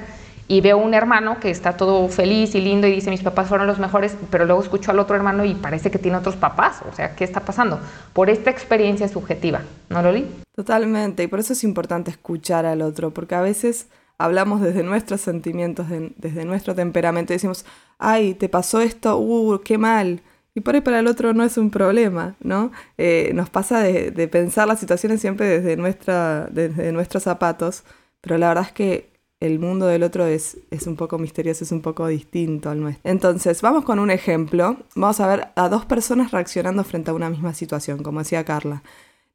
y 0.46 0.60
veo 0.60 0.76
un 0.76 0.92
hermano 0.92 1.40
que 1.40 1.50
está 1.50 1.78
todo 1.78 2.06
feliz 2.08 2.54
y 2.54 2.60
lindo 2.60 2.86
y 2.86 2.92
dice 2.92 3.08
mis 3.08 3.22
papás 3.22 3.48
fueron 3.48 3.66
los 3.66 3.78
mejores, 3.78 4.14
pero 4.30 4.44
luego 4.44 4.62
escucho 4.62 4.90
al 4.90 4.98
otro 4.98 5.16
hermano 5.16 5.46
y 5.46 5.54
parece 5.54 5.90
que 5.90 5.98
tiene 5.98 6.18
otros 6.18 6.36
papás. 6.36 6.80
O 6.90 6.94
sea, 6.94 7.16
¿qué 7.16 7.24
está 7.24 7.40
pasando? 7.40 7.80
Por 8.12 8.28
esta 8.28 8.50
experiencia 8.50 9.08
subjetiva, 9.08 9.62
¿no, 9.88 10.02
Loli? 10.02 10.26
Totalmente, 10.54 11.22
y 11.22 11.28
por 11.28 11.40
eso 11.40 11.54
es 11.54 11.64
importante 11.64 12.10
escuchar 12.10 12.66
al 12.66 12.82
otro, 12.82 13.10
porque 13.12 13.34
a 13.34 13.40
veces 13.40 13.86
hablamos 14.24 14.60
desde 14.60 14.82
nuestros 14.82 15.20
sentimientos, 15.20 15.86
desde 16.16 16.44
nuestro 16.44 16.74
temperamento, 16.74 17.32
decimos, 17.32 17.64
ay, 17.98 18.34
te 18.34 18.48
pasó 18.48 18.80
esto, 18.80 19.18
uh, 19.18 19.60
qué 19.64 19.78
mal. 19.78 20.22
Y 20.54 20.60
por 20.60 20.74
ahí 20.74 20.80
para 20.80 21.00
el 21.00 21.06
otro 21.06 21.32
no 21.32 21.44
es 21.44 21.56
un 21.56 21.70
problema, 21.70 22.36
¿no? 22.40 22.72
Eh, 22.98 23.32
nos 23.34 23.48
pasa 23.48 23.80
de, 23.80 24.28
pensar 24.28 24.68
las 24.68 24.80
situaciones 24.80 25.20
siempre 25.20 25.46
desde, 25.46 25.76
nuestra, 25.76 26.46
desde 26.50 26.92
nuestros 26.92 27.22
zapatos, 27.22 27.84
pero 28.20 28.36
la 28.38 28.48
verdad 28.48 28.66
es 28.66 28.72
que 28.72 29.12
el 29.40 29.58
mundo 29.58 29.86
del 29.86 30.02
otro 30.04 30.26
es, 30.26 30.58
es 30.70 30.86
un 30.86 30.96
poco 30.96 31.18
misterioso, 31.18 31.64
es 31.64 31.72
un 31.72 31.80
poco 31.80 32.06
distinto 32.06 32.70
al 32.70 32.80
nuestro. 32.80 33.10
Entonces, 33.10 33.60
vamos 33.62 33.84
con 33.84 33.98
un 33.98 34.10
ejemplo. 34.10 34.76
Vamos 34.94 35.20
a 35.20 35.26
ver 35.26 35.48
a 35.56 35.68
dos 35.68 35.84
personas 35.86 36.30
reaccionando 36.30 36.84
frente 36.84 37.10
a 37.10 37.14
una 37.14 37.28
misma 37.30 37.54
situación, 37.54 38.02
como 38.02 38.20
decía 38.20 38.44
Carla. 38.44 38.82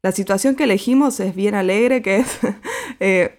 La 0.00 0.12
situación 0.12 0.54
que 0.54 0.64
elegimos 0.64 1.18
es 1.18 1.34
bien 1.34 1.54
alegre, 1.56 2.02
que 2.02 2.18
es 2.18 2.38
eh, 3.00 3.34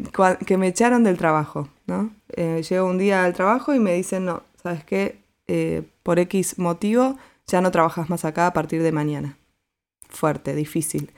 que 0.46 0.58
me 0.58 0.68
echaron 0.68 1.04
del 1.04 1.18
trabajo, 1.18 1.70
¿no? 1.88 2.12
Eh, 2.36 2.62
llego 2.70 2.86
un 2.86 2.98
día 2.98 3.24
al 3.24 3.34
trabajo 3.34 3.74
y 3.74 3.80
me 3.80 3.94
dicen, 3.94 4.26
no, 4.26 4.44
¿sabes 4.62 4.84
qué? 4.84 5.20
Eh, 5.48 5.84
por 6.04 6.20
X 6.20 6.60
motivo 6.60 7.18
ya 7.48 7.62
no 7.62 7.72
trabajas 7.72 8.10
más 8.10 8.26
acá 8.26 8.46
a 8.46 8.54
partir 8.54 8.84
de 8.84 8.92
mañana. 8.92 9.38
Fuerte, 10.10 10.54
difícil. 10.54 11.12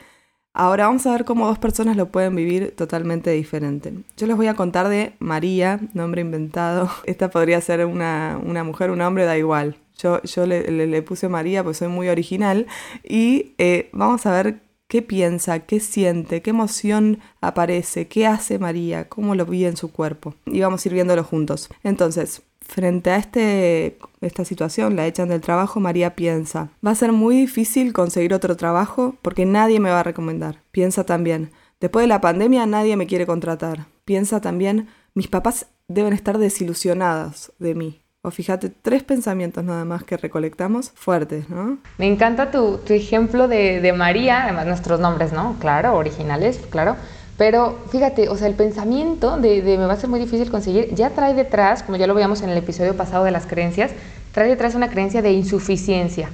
Ahora 0.54 0.86
vamos 0.86 1.06
a 1.08 1.12
ver 1.12 1.26
cómo 1.26 1.48
dos 1.48 1.58
personas 1.60 1.98
lo 1.98 2.10
pueden 2.10 2.36
vivir 2.36 2.76
totalmente 2.76 3.32
diferente. 3.32 3.94
Yo 4.18 4.28
les 4.28 4.38
voy 4.38 4.48
a 4.48 4.54
contar 4.54 4.90
de 4.90 5.14
María, 5.20 5.80
nombre 5.94 6.22
inventado. 6.22 6.90
Esta 7.06 7.32
podría 7.32 7.60
ser 7.62 7.86
una, 7.86 8.40
mujer, 8.64 8.92
un 8.92 9.02
hombre, 9.02 9.26
da 9.26 9.38
igual. 9.38 9.78
Yo, 9.98 10.22
yo 10.22 10.46
le, 10.46 11.02
puse 11.02 11.30
María 11.30 11.64
porque 11.64 11.80
soy 11.80 11.88
muy 11.88 12.10
original. 12.10 12.68
Y 13.04 13.54
vamos 13.92 14.26
a 14.26 14.32
ver 14.32 14.71
qué 14.92 15.02
piensa, 15.02 15.60
qué 15.60 15.80
siente, 15.80 16.42
qué 16.42 16.50
emoción 16.50 17.20
aparece, 17.40 18.10
qué 18.10 18.28
hace 18.28 18.60
María, 18.60 19.08
cómo 19.08 19.36
lo 19.36 19.46
vive 19.46 19.70
en 19.70 19.78
su 19.78 19.90
cuerpo. 19.90 20.36
Y 20.46 20.60
vamos 20.60 20.84
a 20.84 20.90
ir 20.90 20.94
viéndolo 20.94 21.24
juntos. 21.24 21.70
Entonces, 21.82 22.42
frente 22.60 23.10
a 23.12 23.16
este, 23.16 23.98
esta 24.20 24.44
situación, 24.44 24.98
la 24.98 25.08
echan 25.08 25.30
del 25.30 25.40
trabajo, 25.40 25.80
María 25.80 26.14
piensa, 26.18 26.72
va 26.86 26.92
a 26.92 26.96
ser 26.96 27.14
muy 27.14 27.38
difícil 27.38 27.94
conseguir 27.94 28.34
otro 28.34 28.58
trabajo 28.58 29.16
porque 29.22 29.46
nadie 29.46 29.80
me 29.80 29.92
va 29.92 30.02
a 30.02 30.04
recomendar. 30.04 30.62
Piensa 30.72 31.06
también, 31.06 31.52
después 31.80 32.04
de 32.04 32.08
la 32.10 32.20
pandemia 32.20 32.66
nadie 32.66 32.98
me 32.98 33.08
quiere 33.08 33.26
contratar. 33.26 33.88
Piensa 34.04 34.42
también, 34.42 34.90
mis 35.14 35.30
papás 35.30 35.68
deben 35.88 36.12
estar 36.12 36.38
desilusionados 36.38 37.54
de 37.60 37.76
mí. 37.76 38.01
O 38.24 38.30
fíjate, 38.30 38.70
tres 38.70 39.02
pensamientos 39.02 39.64
nada 39.64 39.84
más 39.84 40.04
que 40.04 40.16
recolectamos 40.16 40.92
fuertes, 40.94 41.50
¿no? 41.50 41.80
Me 41.98 42.06
encanta 42.06 42.52
tu, 42.52 42.80
ejemplo 42.90 43.48
de, 43.48 43.94
María, 43.98 44.44
además 44.44 44.68
nuestros 44.68 45.00
nombres, 45.00 45.34
¿no? 45.34 45.56
Claro, 45.60 45.96
originales, 45.96 46.60
claro. 46.70 46.98
Pero 47.40 47.80
fíjate, 47.92 48.30
o 48.30 48.38
sea, 48.38 48.46
el 48.46 48.54
pensamiento 48.54 49.38
de, 49.38 49.64
de, 49.64 49.76
me 49.80 49.88
va 49.88 49.94
a 49.94 49.96
ser 49.96 50.12
muy 50.12 50.20
difícil 50.20 50.52
conseguir, 50.52 50.94
ya 50.94 51.10
trae 51.10 51.34
detrás, 51.34 51.82
como 51.82 51.98
ya 51.98 52.06
lo 52.06 52.14
veíamos 52.14 52.44
en 52.44 52.52
el 52.52 52.58
episodio 52.60 52.96
pasado 52.96 53.24
de 53.24 53.32
las 53.32 53.48
creencias, 53.48 53.90
trae 54.34 54.50
detrás 54.50 54.76
una 54.76 54.92
creencia 54.92 55.24
de 55.24 55.32
insuficiencia. 55.32 56.30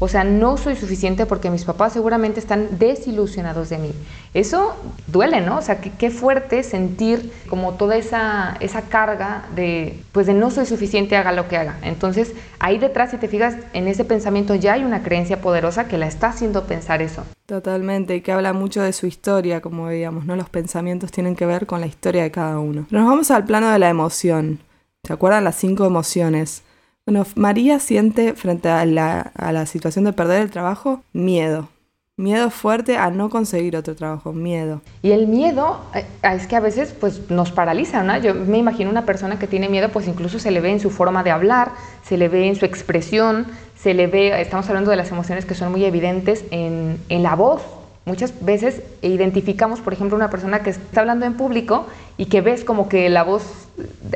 O 0.00 0.08
sea, 0.08 0.24
no 0.24 0.56
soy 0.56 0.76
suficiente 0.76 1.26
porque 1.26 1.50
mis 1.50 1.64
papás 1.64 1.92
seguramente 1.92 2.38
están 2.38 2.78
desilusionados 2.78 3.68
de 3.68 3.78
mí. 3.78 3.92
Eso 4.32 4.76
duele, 5.06 5.40
¿no? 5.40 5.58
O 5.58 5.62
sea, 5.62 5.80
qué 5.80 6.10
fuerte 6.10 6.62
sentir 6.62 7.32
como 7.48 7.74
toda 7.74 7.96
esa, 7.96 8.56
esa 8.60 8.82
carga 8.82 9.46
de, 9.56 9.98
pues 10.12 10.26
de 10.26 10.34
no 10.34 10.50
soy 10.50 10.66
suficiente, 10.66 11.16
haga 11.16 11.32
lo 11.32 11.48
que 11.48 11.56
haga. 11.56 11.78
Entonces, 11.82 12.32
ahí 12.60 12.78
detrás, 12.78 13.10
si 13.10 13.16
te 13.16 13.28
fijas 13.28 13.56
en 13.72 13.88
ese 13.88 14.04
pensamiento, 14.04 14.54
ya 14.54 14.74
hay 14.74 14.84
una 14.84 15.02
creencia 15.02 15.40
poderosa 15.40 15.88
que 15.88 15.98
la 15.98 16.06
está 16.06 16.28
haciendo 16.28 16.64
pensar 16.64 17.02
eso. 17.02 17.24
Totalmente, 17.46 18.14
y 18.14 18.20
que 18.20 18.30
habla 18.30 18.52
mucho 18.52 18.82
de 18.82 18.92
su 18.92 19.06
historia, 19.06 19.60
como 19.60 19.86
veíamos, 19.86 20.26
¿no? 20.26 20.36
Los 20.36 20.50
pensamientos 20.50 21.10
tienen 21.10 21.34
que 21.34 21.46
ver 21.46 21.66
con 21.66 21.80
la 21.80 21.86
historia 21.86 22.22
de 22.22 22.30
cada 22.30 22.58
uno. 22.60 22.86
Nos 22.90 23.06
vamos 23.06 23.30
al 23.30 23.44
plano 23.44 23.70
de 23.70 23.78
la 23.78 23.88
emoción. 23.88 24.60
¿Se 25.02 25.12
acuerdan 25.12 25.44
las 25.44 25.56
cinco 25.56 25.86
emociones? 25.86 26.62
Bueno, 27.08 27.24
María 27.36 27.78
siente 27.78 28.34
frente 28.34 28.68
a 28.68 28.84
la, 28.84 29.64
situación 29.64 30.04
de 30.04 30.12
perder 30.12 30.42
el 30.42 30.50
trabajo 30.50 31.00
miedo. 31.14 31.70
Miedo 32.18 32.50
fuerte 32.50 32.98
a 32.98 33.08
no 33.08 33.30
conseguir 33.30 33.76
otro 33.76 33.96
trabajo, 33.96 34.34
miedo. 34.34 34.82
Y 35.00 35.12
el 35.12 35.26
miedo 35.26 35.80
eh, 35.94 36.04
es 36.22 36.46
que 36.46 36.54
a 36.54 36.60
veces 36.60 36.92
pues, 36.92 37.30
nos 37.30 37.50
paraliza, 37.50 38.02
¿no? 38.02 38.18
Yo 38.18 38.34
me 38.34 38.58
imagino 38.58 38.90
una 38.90 39.06
persona 39.06 39.38
que 39.38 39.46
tiene 39.46 39.70
miedo, 39.70 39.88
pues 39.88 40.06
incluso 40.06 40.38
se 40.38 40.50
le 40.50 40.60
ve 40.60 40.70
en 40.70 40.80
su 40.80 40.90
forma 40.90 41.22
de 41.22 41.30
hablar, 41.30 41.70
se 42.04 42.18
le 42.18 42.28
ve 42.28 42.46
en 42.46 42.56
su 42.56 42.66
expresión, 42.66 43.46
se 43.74 43.94
le 43.94 44.06
ve, 44.06 44.38
estamos 44.42 44.68
hablando 44.68 44.90
de 44.90 44.98
las 44.98 45.10
emociones 45.10 45.46
que 45.46 45.54
son 45.54 45.72
muy 45.72 45.86
evidentes 45.86 46.44
en, 46.50 46.98
en 47.08 47.22
la 47.22 47.34
voz. 47.36 47.62
Muchas 48.04 48.34
veces 48.44 48.82
identificamos, 49.00 49.80
por 49.80 49.94
ejemplo, 49.94 50.14
una 50.14 50.28
persona 50.28 50.62
que 50.62 50.70
está 50.70 51.00
hablando 51.00 51.24
en 51.24 51.38
público 51.38 51.86
y 52.18 52.26
que 52.26 52.42
ves 52.42 52.64
como 52.64 52.90
que 52.90 53.08
la 53.08 53.22
voz, 53.24 53.44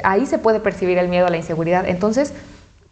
ahí 0.04 0.26
se 0.26 0.37
puede 0.37 0.61
percibir 0.61 0.99
el 0.99 1.08
miedo 1.08 1.26
la 1.28 1.38
inseguridad. 1.38 1.88
Entonces, 1.88 2.34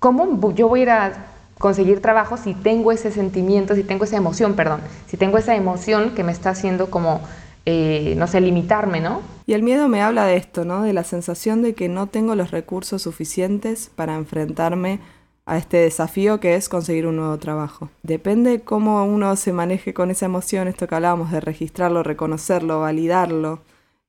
¿Cómo 0.00 0.52
yo 0.54 0.66
voy 0.68 0.80
a 0.80 0.82
ir 0.82 0.90
a 0.90 1.26
conseguir 1.58 2.00
trabajo 2.00 2.38
si 2.38 2.54
tengo 2.54 2.90
ese 2.90 3.12
sentimiento, 3.12 3.74
si 3.74 3.84
tengo 3.84 4.04
esa 4.04 4.16
emoción, 4.16 4.54
perdón, 4.54 4.80
si 5.06 5.18
tengo 5.18 5.36
esa 5.36 5.54
emoción 5.54 6.14
que 6.14 6.24
me 6.24 6.32
está 6.32 6.50
haciendo 6.50 6.90
como, 6.90 7.20
eh, 7.66 8.14
no 8.16 8.26
sé, 8.26 8.40
limitarme, 8.40 9.02
¿no? 9.02 9.20
Y 9.44 9.52
el 9.52 9.62
miedo 9.62 9.86
me 9.88 10.00
habla 10.00 10.24
de 10.24 10.36
esto, 10.36 10.64
¿no? 10.64 10.82
De 10.82 10.94
la 10.94 11.04
sensación 11.04 11.60
de 11.60 11.74
que 11.74 11.90
no 11.90 12.06
tengo 12.06 12.34
los 12.34 12.50
recursos 12.50 13.02
suficientes 13.02 13.90
para 13.94 14.14
enfrentarme 14.14 15.00
a 15.44 15.58
este 15.58 15.76
desafío 15.76 16.40
que 16.40 16.54
es 16.54 16.70
conseguir 16.70 17.06
un 17.06 17.16
nuevo 17.16 17.36
trabajo. 17.36 17.90
Depende 18.02 18.60
cómo 18.60 19.04
uno 19.04 19.36
se 19.36 19.52
maneje 19.52 19.92
con 19.92 20.10
esa 20.10 20.24
emoción, 20.24 20.66
esto 20.66 20.88
que 20.88 20.94
hablábamos 20.94 21.30
de 21.30 21.40
registrarlo, 21.40 22.02
reconocerlo, 22.02 22.80
validarlo 22.80 23.60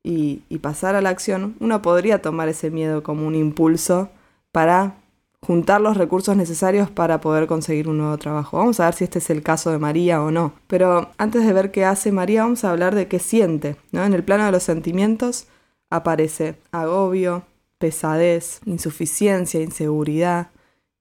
y, 0.03 0.43
y 0.47 0.59
pasar 0.59 0.95
a 0.95 1.01
la 1.01 1.09
acción, 1.09 1.55
uno 1.59 1.81
podría 1.81 2.21
tomar 2.21 2.47
ese 2.47 2.71
miedo 2.71 3.03
como 3.03 3.27
un 3.27 3.35
impulso 3.35 4.09
para 4.53 5.00
juntar 5.45 5.81
los 5.81 5.97
recursos 5.97 6.37
necesarios 6.37 6.89
para 6.91 7.19
poder 7.19 7.47
conseguir 7.47 7.87
un 7.87 7.97
nuevo 7.97 8.17
trabajo. 8.17 8.57
Vamos 8.57 8.79
a 8.79 8.85
ver 8.85 8.93
si 8.93 9.03
este 9.03 9.19
es 9.19 9.29
el 9.29 9.41
caso 9.41 9.71
de 9.71 9.79
María 9.79 10.21
o 10.21 10.31
no. 10.31 10.53
Pero 10.67 11.09
antes 11.17 11.45
de 11.45 11.53
ver 11.53 11.71
qué 11.71 11.83
hace 11.83 12.11
María, 12.11 12.43
vamos 12.43 12.63
a 12.63 12.71
hablar 12.71 12.93
de 12.93 13.07
qué 13.07 13.19
siente. 13.19 13.75
¿no? 13.91 14.03
En 14.05 14.13
el 14.13 14.23
plano 14.23 14.45
de 14.45 14.51
los 14.51 14.63
sentimientos 14.63 15.47
aparece 15.89 16.55
agobio, 16.71 17.43
pesadez, 17.79 18.61
insuficiencia, 18.65 19.61
inseguridad, 19.61 20.51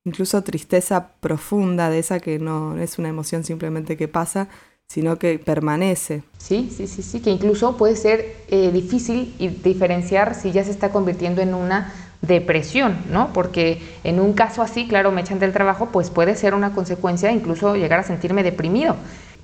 incluso 0.05 0.43
tristeza 0.43 1.13
profunda 1.21 1.91
de 1.91 1.99
esa 1.99 2.19
que 2.19 2.39
no 2.39 2.79
es 2.79 2.99
una 2.99 3.11
emoción 3.11 3.45
simplemente 3.45 3.99
que 3.99 4.09
pasa, 4.09 4.49
sino 4.89 5.19
que 5.19 5.39
permanece. 5.39 6.25
Sí, 6.39 6.73
sí, 6.75 6.87
sí, 6.89 7.03
sí, 7.03 7.21
que 7.21 7.31
incluso 7.31 7.77
puede 7.77 7.95
ser 7.95 8.37
eh, 8.49 8.73
difícil 8.73 9.35
diferenciar 9.63 10.35
si 10.35 10.51
ya 10.51 10.65
se 10.65 10.71
está 10.71 10.91
convirtiendo 10.91 11.43
en 11.43 11.55
una 11.55 11.93
depresión, 12.23 12.99
¿no? 13.11 13.33
Porque 13.33 13.83
en 14.05 14.21
un 14.21 14.33
caso 14.35 14.63
así, 14.63 14.87
claro, 14.87 15.11
me 15.11 15.23
echan 15.23 15.39
del 15.39 15.53
trabajo, 15.53 15.89
pues 15.93 16.11
puede 16.11 16.37
ser 16.37 16.55
una 16.55 16.73
consecuencia 16.73 17.33
incluso 17.33 17.77
llegar 17.77 18.01
a 18.01 18.03
sentirme 18.03 18.43
deprimido. 18.43 18.97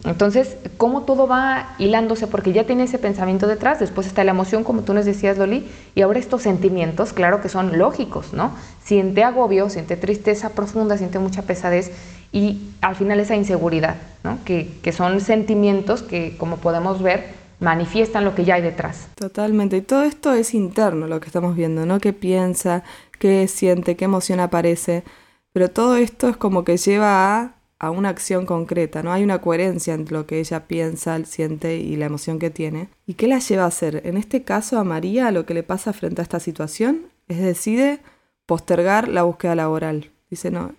Entonces, 0.04 0.56
¿cómo 0.76 1.02
todo 1.02 1.26
va 1.26 1.74
hilándose? 1.78 2.26
Porque 2.26 2.52
ya 2.52 2.64
tiene 2.64 2.84
ese 2.84 2.98
pensamiento 2.98 3.46
detrás, 3.46 3.80
después 3.80 4.06
está 4.06 4.22
la 4.24 4.30
emoción, 4.30 4.62
como 4.62 4.82
tú 4.82 4.92
nos 4.92 5.04
decías, 5.04 5.38
Loli, 5.38 5.66
y 5.94 6.02
ahora 6.02 6.18
estos 6.18 6.42
sentimientos, 6.42 7.12
claro 7.12 7.40
que 7.40 7.48
son 7.48 7.78
lógicos, 7.78 8.32
¿no? 8.32 8.52
Siente 8.84 9.24
agobio, 9.24 9.68
siente 9.70 9.96
tristeza 9.96 10.50
profunda, 10.50 10.98
siente 10.98 11.18
mucha 11.18 11.42
pesadez 11.42 11.92
y 12.30 12.60
al 12.82 12.94
final 12.94 13.18
esa 13.20 13.34
inseguridad, 13.36 13.96
¿no? 14.22 14.38
Que, 14.44 14.70
que 14.82 14.92
son 14.92 15.20
sentimientos 15.20 16.02
que, 16.02 16.36
como 16.36 16.58
podemos 16.58 17.02
ver, 17.02 17.45
manifiestan 17.60 18.24
lo 18.24 18.34
que 18.34 18.44
ya 18.44 18.54
hay 18.54 18.62
detrás. 18.62 19.08
Totalmente. 19.14 19.76
Y 19.76 19.82
todo 19.82 20.02
esto 20.02 20.32
es 20.32 20.54
interno 20.54 21.06
lo 21.06 21.20
que 21.20 21.26
estamos 21.26 21.56
viendo, 21.56 21.86
¿no? 21.86 22.00
¿Qué 22.00 22.12
piensa? 22.12 22.84
¿Qué 23.18 23.48
siente? 23.48 23.96
¿Qué 23.96 24.04
emoción 24.04 24.40
aparece? 24.40 25.04
Pero 25.52 25.70
todo 25.70 25.96
esto 25.96 26.28
es 26.28 26.36
como 26.36 26.64
que 26.64 26.76
lleva 26.76 27.40
a, 27.40 27.54
a 27.78 27.90
una 27.90 28.10
acción 28.10 28.46
concreta, 28.46 29.02
¿no? 29.02 29.12
Hay 29.12 29.24
una 29.24 29.40
coherencia 29.40 29.94
entre 29.94 30.16
lo 30.16 30.26
que 30.26 30.38
ella 30.38 30.66
piensa, 30.66 31.22
siente 31.24 31.76
y 31.76 31.96
la 31.96 32.06
emoción 32.06 32.38
que 32.38 32.50
tiene. 32.50 32.88
¿Y 33.06 33.14
qué 33.14 33.26
la 33.26 33.38
lleva 33.38 33.64
a 33.64 33.68
hacer? 33.68 34.02
En 34.04 34.16
este 34.16 34.42
caso 34.42 34.78
a 34.78 34.84
María 34.84 35.30
lo 35.30 35.46
que 35.46 35.54
le 35.54 35.62
pasa 35.62 35.92
frente 35.92 36.20
a 36.20 36.24
esta 36.24 36.40
situación 36.40 37.06
es 37.28 37.38
decide 37.38 38.00
postergar 38.46 39.08
la 39.08 39.22
búsqueda 39.22 39.54
laboral. 39.54 40.10
Dice, 40.30 40.50
no, 40.50 40.74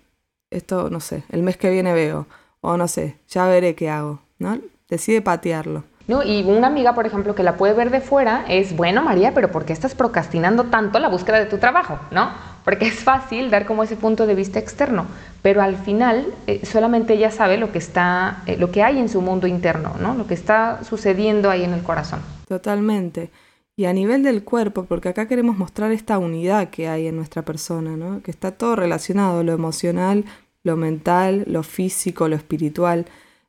esto 0.50 0.90
no 0.90 1.00
sé, 1.00 1.24
el 1.30 1.42
mes 1.42 1.56
que 1.56 1.70
viene 1.70 1.92
veo, 1.92 2.26
o 2.60 2.76
no 2.76 2.88
sé, 2.88 3.16
ya 3.28 3.46
veré 3.46 3.74
qué 3.74 3.90
hago, 3.90 4.20
¿no? 4.38 4.58
Decide 4.88 5.22
patearlo. 5.22 5.84
Y 6.08 6.42
una 6.44 6.68
amiga, 6.68 6.94
por 6.94 7.06
ejemplo, 7.06 7.34
que 7.34 7.42
la 7.42 7.58
puede 7.58 7.74
ver 7.74 7.90
de 7.90 8.00
fuera 8.00 8.46
es, 8.48 8.74
bueno, 8.74 9.02
María, 9.02 9.34
pero 9.34 9.52
¿por 9.52 9.66
qué 9.66 9.74
estás 9.74 9.94
procrastinando 9.94 10.64
tanto 10.64 10.98
la 11.00 11.08
búsqueda 11.08 11.38
de 11.38 11.44
tu 11.44 11.58
trabajo? 11.58 11.98
¿No? 12.10 12.30
Porque 12.64 12.86
es 12.86 13.04
fácil 13.04 13.50
dar 13.50 13.66
como 13.66 13.82
ese 13.82 13.94
punto 13.94 14.26
de 14.26 14.34
vista 14.34 14.58
externo, 14.58 15.04
pero 15.42 15.60
al 15.60 15.76
final 15.76 16.26
eh, 16.46 16.64
solamente 16.64 17.12
ella 17.12 17.30
sabe 17.30 17.58
lo 17.58 17.72
que 17.72 17.78
está, 17.78 18.42
eh, 18.46 18.56
lo 18.56 18.70
que 18.70 18.82
hay 18.82 18.98
en 18.98 19.10
su 19.10 19.20
mundo 19.20 19.46
interno, 19.46 19.96
¿no? 20.00 20.14
Lo 20.14 20.26
que 20.26 20.32
está 20.32 20.82
sucediendo 20.82 21.50
ahí 21.50 21.64
en 21.64 21.74
el 21.74 21.82
corazón. 21.82 22.20
Totalmente. 22.48 23.30
Y 23.76 23.84
a 23.84 23.92
nivel 23.92 24.22
del 24.22 24.44
cuerpo, 24.44 24.84
porque 24.84 25.10
acá 25.10 25.28
queremos 25.28 25.58
mostrar 25.58 25.92
esta 25.92 26.18
unidad 26.18 26.70
que 26.70 26.88
hay 26.88 27.06
en 27.06 27.16
nuestra 27.16 27.42
persona, 27.42 27.96
¿no? 27.96 28.22
Que 28.22 28.30
está 28.30 28.52
todo 28.52 28.76
relacionado, 28.76 29.44
lo 29.44 29.52
emocional, 29.52 30.24
lo 30.64 30.76
mental, 30.76 31.44
lo 31.46 31.62
físico, 31.62 32.28
lo 32.28 32.36
espiritual 32.36 33.04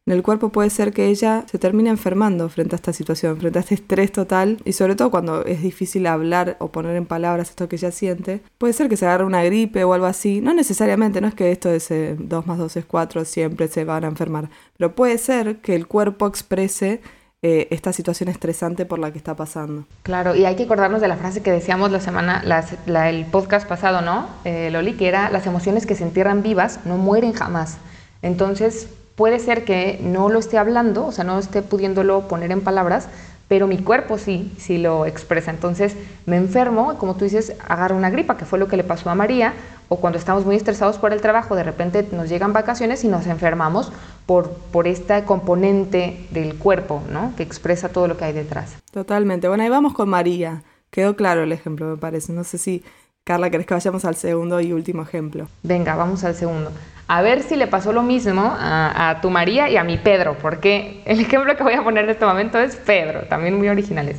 en 0.10 0.16
el 0.16 0.24
cuerpo 0.24 0.50
puede 0.50 0.72
ser 0.72 0.92
que 0.92 1.06
ella 1.06 1.46
se 1.46 1.60
termine 1.60 1.92
enfermando 1.92 2.50
frente 2.50 2.74
a 2.74 2.78
esta 2.78 2.94
situación, 2.94 3.38
frente 3.38 3.60
a 3.60 3.62
este 3.62 3.76
estrés 3.76 4.12
total 4.12 4.58
y 4.66 4.74
sobre 4.74 4.96
todo 4.96 5.12
cuando 5.12 5.46
es 5.46 5.62
difícil 5.62 6.08
hablar 6.08 6.58
o 6.58 6.72
poner 6.72 6.96
en 6.96 7.06
palabras 7.06 7.52
esto 7.52 7.70
que 7.70 7.76
ella 7.76 7.92
siente. 7.92 8.42
Puede 8.58 8.74
ser 8.74 8.90
que 8.90 8.98
se 8.98 9.06
agarre 9.06 9.26
una 9.26 9.44
gripe 9.44 9.84
o 9.84 9.94
algo 9.94 10.08
así, 10.08 10.42
no 10.42 10.52
necesariamente, 10.56 11.22
no 11.22 11.28
es 11.28 11.36
que 11.36 11.52
esto 11.52 11.70
de 11.70 12.16
2 12.18 12.48
más 12.48 12.58
2 12.58 12.78
es 12.78 12.86
4 12.86 13.24
siempre 13.24 13.68
se 13.68 13.84
van 13.84 14.04
a 14.04 14.08
enfermar, 14.08 14.50
pero 14.78 14.96
puede 14.96 15.20
ser 15.20 15.58
que 15.58 15.76
el 15.76 15.86
cuerpo 15.86 16.26
exprese 16.26 17.02
eh, 17.44 17.68
esta 17.70 17.94
situación 17.94 18.30
estresante 18.30 18.88
por 18.88 18.98
la 18.98 19.12
que 19.12 19.20
está 19.20 19.36
pasando. 19.36 19.86
Claro, 20.02 20.36
y 20.36 20.46
hay 20.46 20.56
que 20.56 20.64
acordarnos 20.64 21.02
de 21.02 21.08
la 21.08 21.18
frase 21.18 21.44
que 21.44 21.52
decíamos 21.52 21.92
la 21.92 22.00
semana, 22.00 22.44
el 22.88 23.26
podcast 23.28 23.70
pasado, 23.70 24.02
¿no, 24.02 24.28
eh, 24.44 24.72
Loli? 24.72 24.94
Que 24.94 25.08
era 25.08 25.30
las 25.30 25.46
emociones 25.46 25.86
que 25.86 25.94
se 25.94 26.04
entierran 26.04 26.42
vivas 26.42 26.80
no 26.86 26.98
mueren 26.98 27.34
jamás. 27.34 27.78
Entonces, 28.24 28.90
puede 29.20 29.40
ser 29.40 29.66
que 29.66 30.00
no 30.02 30.30
lo 30.30 30.40
esté 30.40 30.58
hablando, 30.58 31.08
o 31.08 31.12
sea, 31.12 31.26
no 31.26 31.38
esté 31.40 31.62
pudiéndolo 31.62 32.30
poner 32.30 32.54
en 32.54 32.62
palabras, 32.62 33.10
pero 33.50 33.68
mi 33.68 33.78
cuerpo 33.78 34.18
sí, 34.18 34.50
sí 34.58 34.78
lo 34.78 35.06
expresa. 35.06 35.52
Entonces 35.52 35.98
me 36.26 36.38
enfermo, 36.38 36.98
como 36.98 37.16
tú 37.16 37.26
dices, 37.26 37.54
agarro 37.68 37.98
una 37.98 38.10
gripa, 38.10 38.38
que 38.38 38.46
fue 38.46 38.60
lo 38.60 38.70
que 38.70 38.78
le 38.78 38.86
pasó 38.86 39.10
a 39.10 39.16
María, 39.16 39.56
o 39.90 39.98
cuando 39.98 40.18
estamos 40.18 40.46
muy 40.46 40.56
estresados 40.56 40.98
por 41.00 41.12
el 41.12 41.20
trabajo, 41.20 41.58
de 41.58 41.64
repente 41.64 42.08
nos 42.14 42.30
llegan 42.30 42.54
vacaciones 42.54 43.04
y 43.04 43.10
nos 43.10 43.28
enfermamos 43.28 43.92
por, 44.26 44.52
por 44.72 44.88
este 44.88 45.26
componente 45.26 46.26
del 46.32 46.56
cuerpo, 46.56 47.04
¿no? 47.12 47.34
Que 47.36 47.44
expresa 47.44 47.90
todo 47.90 48.08
lo 48.08 48.16
que 48.16 48.24
hay 48.24 48.32
detrás. 48.32 48.78
Totalmente. 48.90 49.50
Bueno, 49.50 49.64
ahí 49.64 49.70
vamos 49.70 49.94
con 49.94 50.08
María. 50.08 50.64
Quedó 50.92 51.18
claro 51.18 51.44
el 51.44 51.52
ejemplo, 51.52 51.88
me 51.88 51.98
parece. 51.98 52.32
No 52.32 52.46
sé 52.46 52.58
si, 52.58 52.86
Carla, 53.26 53.50
querés 53.50 53.68
que 53.68 53.74
vayamos 53.74 54.06
al 54.06 54.16
segundo 54.16 54.62
y 54.62 54.72
último 54.72 55.02
ejemplo. 55.02 55.50
Venga, 55.64 55.98
vamos 55.98 56.24
al 56.24 56.36
segundo 56.36 56.72
a 57.10 57.24
ver 57.24 57.42
si 57.42 57.56
le 57.56 57.66
pasó 57.66 57.92
lo 57.92 58.04
mismo 58.04 58.56
a, 58.56 59.18
tu 59.20 59.32
María 59.32 59.68
y 59.68 59.78
a 59.78 59.84
mi 59.84 59.98
Pedro, 59.98 60.38
porque 60.40 61.02
el 61.06 61.20
ejemplo 61.20 61.58
que 61.58 61.64
voy 61.64 61.74
a 61.74 61.84
poner 61.84 62.04
en 62.04 62.12
este 62.12 62.24
momento 62.24 62.60
es 62.60 62.76
Pedro, 62.76 63.22
también 63.22 63.58
muy 63.58 63.68
originales. 63.68 64.18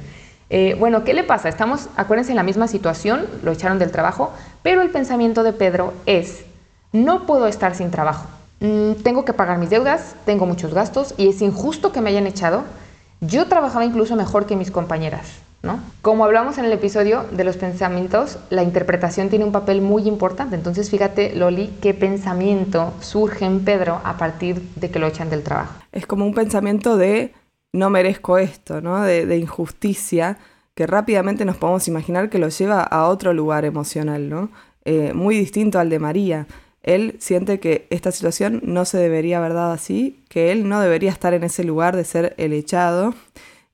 Eh, 0.51 0.75
bueno, 0.77 1.05
¿qué 1.05 1.15
le 1.15 1.23
pasa? 1.23 1.49
Estamos, 1.49 1.89
acuérdense, 1.97 2.33
en 2.33 2.37
la 2.37 2.43
misma 2.43 2.67
situación, 2.67 3.29
lo 3.45 3.53
echaron 3.53 3.79
del 3.79 3.93
trabajo, 3.93 4.33
pero 4.65 4.83
el 4.83 4.91
pensamiento 4.91 5.45
de 5.45 5.53
Pedro 5.53 5.95
es, 6.05 6.45
no 6.91 7.27
puedo 7.27 7.47
estar 7.47 7.77
sin 7.77 7.93
trabajo, 7.93 8.27
mm, 8.59 8.95
tengo 9.05 9.25
que 9.25 9.35
pagar 9.35 9.59
mis 9.59 9.71
deudas, 9.71 10.17
tengo 10.27 10.45
muchos 10.45 10.75
gastos 10.75 11.15
y 11.17 11.29
es 11.29 11.41
injusto 11.43 11.93
que 11.93 12.01
me 12.01 12.11
hayan 12.11 12.27
echado. 12.27 12.65
Yo 13.21 13.47
trabajaba 13.47 13.85
incluso 13.85 14.17
mejor 14.17 14.47
que 14.47 14.57
mis 14.57 14.73
compañeras. 14.73 15.29
Como 16.02 16.25
hablamos 16.25 16.57
en 16.57 16.64
el 16.64 16.73
episodio 16.73 17.26
de 17.31 17.45
los 17.45 17.59
pensamientos, 17.59 18.38
la 18.49 18.62
interpretación 18.62 19.29
tiene 19.29 19.45
un 19.45 19.52
papel 19.52 19.83
muy 19.83 20.09
importante. 20.09 20.57
Entonces, 20.57 20.88
fíjate, 20.88 21.35
Loli, 21.37 21.71
qué 21.83 21.93
pensamiento 21.93 22.95
surge 23.00 23.45
en 23.45 23.61
Pedro 23.61 24.00
a 24.02 24.17
partir 24.17 24.62
de 24.76 24.90
que 24.90 24.99
lo 24.99 25.07
echan 25.07 25.29
del 25.29 25.43
trabajo. 25.43 25.75
Es 25.93 26.07
como 26.07 26.25
un 26.25 26.33
pensamiento 26.33 26.97
de 26.97 27.35
no 27.73 27.90
merezco 27.90 28.38
esto, 28.38 28.81
¿no? 28.81 29.02
De, 29.02 29.37
injusticia, 29.37 30.38
que 30.75 30.87
rápidamente 30.87 31.45
nos 31.45 31.57
podemos 31.57 31.87
imaginar 31.87 32.31
que 32.31 32.38
lo 32.38 32.49
lleva 32.49 32.83
a 32.83 33.07
otro 33.07 33.35
lugar 33.35 33.67
emocional. 33.67 34.49
Eh, 34.87 35.12
muy 35.12 35.37
distinto 35.37 35.79
al 35.79 35.90
de 35.90 35.99
María. 35.99 36.47
Él 36.83 37.17
siente 37.21 37.61
que 37.61 37.87
esta 37.90 38.11
situación 38.11 38.62
no 38.64 38.87
se 38.87 38.97
debería 38.97 39.37
haber 39.37 39.52
dado 39.52 39.73
así, 39.73 40.25
que 40.31 40.50
él 40.50 40.67
no 40.67 40.81
debería 40.81 41.11
estar 41.11 41.35
en 41.35 41.45
ese 41.45 41.62
lugar 41.62 41.95
de 41.95 42.05
ser 42.05 42.35
el 42.38 42.55
echado 42.55 43.14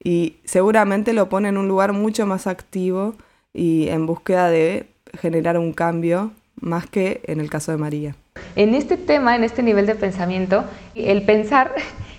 y 0.06 0.36
seguramente 0.44 1.12
lo 1.12 1.28
pone 1.28 1.48
en 1.48 1.56
un 1.56 1.66
lugar 1.66 1.92
mucho 1.92 2.26
más 2.26 2.46
activo 2.46 3.16
y 3.52 3.88
en 3.88 4.06
búsqueda 4.06 4.48
de 4.48 4.86
generar 5.18 5.58
un 5.58 5.72
cambio 5.72 6.30
más 6.60 6.86
que 6.86 7.22
en 7.24 7.40
el 7.40 7.50
caso 7.50 7.72
de 7.72 7.78
María. 7.78 8.14
En 8.54 8.76
este 8.76 8.96
tema, 8.96 9.34
en 9.34 9.42
este 9.42 9.64
nivel 9.64 9.84
de 9.84 9.96
pensamiento, 9.96 10.62
el 10.94 11.22
pensar 11.22 11.74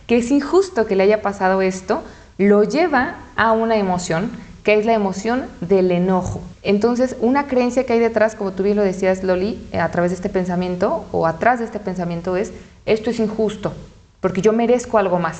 que 0.05 0.17
es 0.17 0.31
injusto 0.31 0.85
que 0.85 0.97
le 0.97 1.03
haya 1.03 1.21
pasado 1.21 1.61
esto, 1.61 2.03
lo 2.37 2.65
lleva 2.65 3.19
a 3.37 3.53
una 3.53 3.77
emoción 3.77 4.31
que 4.65 4.73
es 4.73 4.85
la 4.85 4.93
emoción 4.93 5.45
del 5.61 5.89
enojo. 5.91 6.41
Entonces, 6.63 7.15
una 7.21 7.47
creencia 7.47 7.85
que 7.85 7.93
hay 7.93 7.99
detrás, 7.99 8.35
como 8.35 8.51
tú 8.51 8.63
bien 8.63 8.75
lo 8.75 8.83
decías, 8.83 9.23
Loli, 9.23 9.65
eh, 9.71 9.79
a 9.79 9.89
través 9.91 10.11
de 10.11 10.15
este 10.15 10.27
pensamiento 10.27 11.05
o 11.13 11.25
atrás 11.25 11.59
de 11.59 11.65
este 11.65 11.79
pensamiento 11.79 12.35
es, 12.35 12.51
esto 12.85 13.11
es 13.11 13.19
injusto, 13.21 13.71
porque 14.19 14.41
yo 14.41 14.51
merezco 14.51 14.97
algo 14.97 15.19
más. 15.19 15.39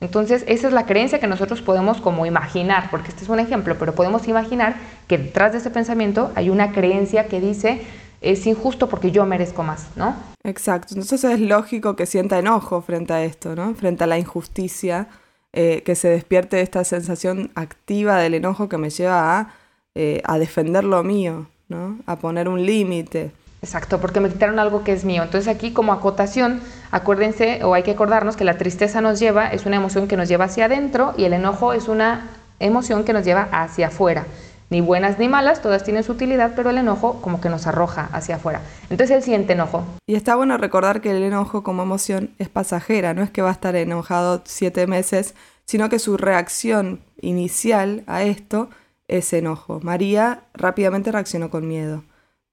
Entonces, 0.00 0.44
esa 0.46 0.68
es 0.68 0.72
la 0.72 0.86
creencia 0.86 1.18
que 1.18 1.26
nosotros 1.26 1.60
podemos 1.60 2.00
como 2.00 2.24
imaginar, 2.24 2.88
porque 2.90 3.08
este 3.08 3.24
es 3.24 3.28
un 3.28 3.40
ejemplo, 3.40 3.76
pero 3.78 3.94
podemos 3.94 4.28
imaginar 4.28 4.76
que 5.08 5.18
detrás 5.18 5.52
de 5.52 5.58
ese 5.58 5.70
pensamiento 5.70 6.30
hay 6.36 6.50
una 6.50 6.72
creencia 6.72 7.26
que 7.26 7.40
dice, 7.40 7.82
es 8.20 8.46
injusto 8.46 8.88
porque 8.88 9.10
yo 9.10 9.26
merezco 9.26 9.62
más, 9.62 9.88
¿no? 9.96 10.14
Exacto, 10.44 10.94
entonces 10.94 11.24
es 11.24 11.40
lógico 11.40 11.96
que 11.96 12.06
sienta 12.06 12.38
enojo 12.38 12.80
frente 12.80 13.12
a 13.12 13.24
esto, 13.24 13.56
¿no? 13.56 13.74
Frente 13.74 14.04
a 14.04 14.06
la 14.06 14.18
injusticia 14.18 15.08
eh, 15.52 15.82
que 15.84 15.94
se 15.94 16.08
despierte 16.08 16.60
esta 16.60 16.84
sensación 16.84 17.50
activa 17.54 18.18
del 18.18 18.34
enojo 18.34 18.68
que 18.68 18.78
me 18.78 18.90
lleva 18.90 19.38
a, 19.40 19.54
eh, 19.94 20.20
a 20.24 20.38
defender 20.38 20.84
lo 20.84 21.02
mío, 21.02 21.48
¿no? 21.68 21.98
a 22.06 22.16
poner 22.16 22.48
un 22.48 22.64
límite. 22.64 23.32
Exacto, 23.60 24.00
porque 24.00 24.20
me 24.20 24.28
quitaron 24.28 24.58
algo 24.58 24.84
que 24.84 24.92
es 24.92 25.04
mío. 25.04 25.22
Entonces 25.22 25.48
aquí 25.48 25.72
como 25.72 25.92
acotación, 25.92 26.60
acuérdense 26.90 27.64
o 27.64 27.74
hay 27.74 27.82
que 27.82 27.90
acordarnos 27.92 28.36
que 28.36 28.44
la 28.44 28.56
tristeza 28.56 29.00
nos 29.00 29.18
lleva, 29.18 29.48
es 29.48 29.66
una 29.66 29.76
emoción 29.76 30.06
que 30.06 30.16
nos 30.16 30.28
lleva 30.28 30.44
hacia 30.44 30.66
adentro 30.66 31.14
y 31.16 31.24
el 31.24 31.32
enojo 31.32 31.72
es 31.72 31.88
una 31.88 32.28
emoción 32.60 33.04
que 33.04 33.12
nos 33.12 33.24
lleva 33.24 33.48
hacia 33.50 33.88
afuera. 33.88 34.26
Ni 34.70 34.82
buenas 34.82 35.18
ni 35.18 35.28
malas, 35.28 35.62
todas 35.62 35.82
tienen 35.82 36.04
su 36.04 36.12
utilidad, 36.12 36.52
pero 36.54 36.70
el 36.70 36.76
enojo 36.76 37.22
como 37.22 37.40
que 37.40 37.48
nos 37.48 37.66
arroja 37.66 38.10
hacia 38.12 38.36
afuera. 38.36 38.60
Entonces 38.90 39.16
él 39.16 39.22
siente 39.22 39.54
enojo. 39.54 39.84
Y 40.06 40.14
está 40.14 40.36
bueno 40.36 40.58
recordar 40.58 41.00
que 41.00 41.10
el 41.10 41.22
enojo 41.22 41.62
como 41.62 41.82
emoción 41.82 42.34
es 42.38 42.50
pasajera, 42.50 43.14
no 43.14 43.22
es 43.22 43.30
que 43.30 43.40
va 43.40 43.48
a 43.48 43.52
estar 43.52 43.74
enojado 43.76 44.42
siete 44.44 44.86
meses, 44.86 45.34
sino 45.64 45.88
que 45.88 45.98
su 45.98 46.18
reacción 46.18 47.00
inicial 47.20 48.04
a 48.06 48.22
esto 48.24 48.68
es 49.08 49.32
enojo. 49.32 49.80
María 49.82 50.42
rápidamente 50.52 51.12
reaccionó 51.12 51.48
con 51.48 51.66
miedo. 51.66 52.04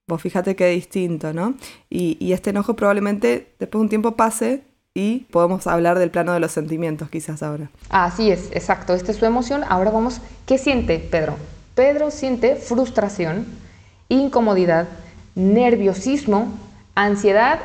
Vos 0.07 0.21
fíjate 0.21 0.55
qué 0.55 0.67
distinto, 0.67 1.33
¿no? 1.33 1.55
Y, 1.89 2.15
y 2.19 2.33
este 2.33 2.51
enojo 2.51 2.75
probablemente 2.75 3.55
después 3.57 3.79
de 3.79 3.83
un 3.83 3.89
tiempo 3.89 4.15
pase 4.15 4.61
y 4.93 5.21
podemos 5.31 5.65
hablar 5.65 5.97
del 5.97 6.11
plano 6.11 6.31
de 6.33 6.39
los 6.39 6.51
sentimientos 6.51 7.09
quizás 7.09 7.41
ahora. 7.41 7.71
Así 7.89 8.29
es, 8.29 8.49
exacto. 8.51 8.93
Esta 8.93 9.11
es 9.11 9.17
su 9.17 9.25
emoción. 9.25 9.63
Ahora 9.67 9.89
vamos, 9.89 10.21
¿qué 10.45 10.59
siente 10.59 10.99
Pedro? 10.99 11.37
Pedro 11.73 12.11
siente 12.11 12.55
frustración, 12.55 13.47
incomodidad, 14.07 14.87
nerviosismo, 15.33 16.53
ansiedad, 16.93 17.59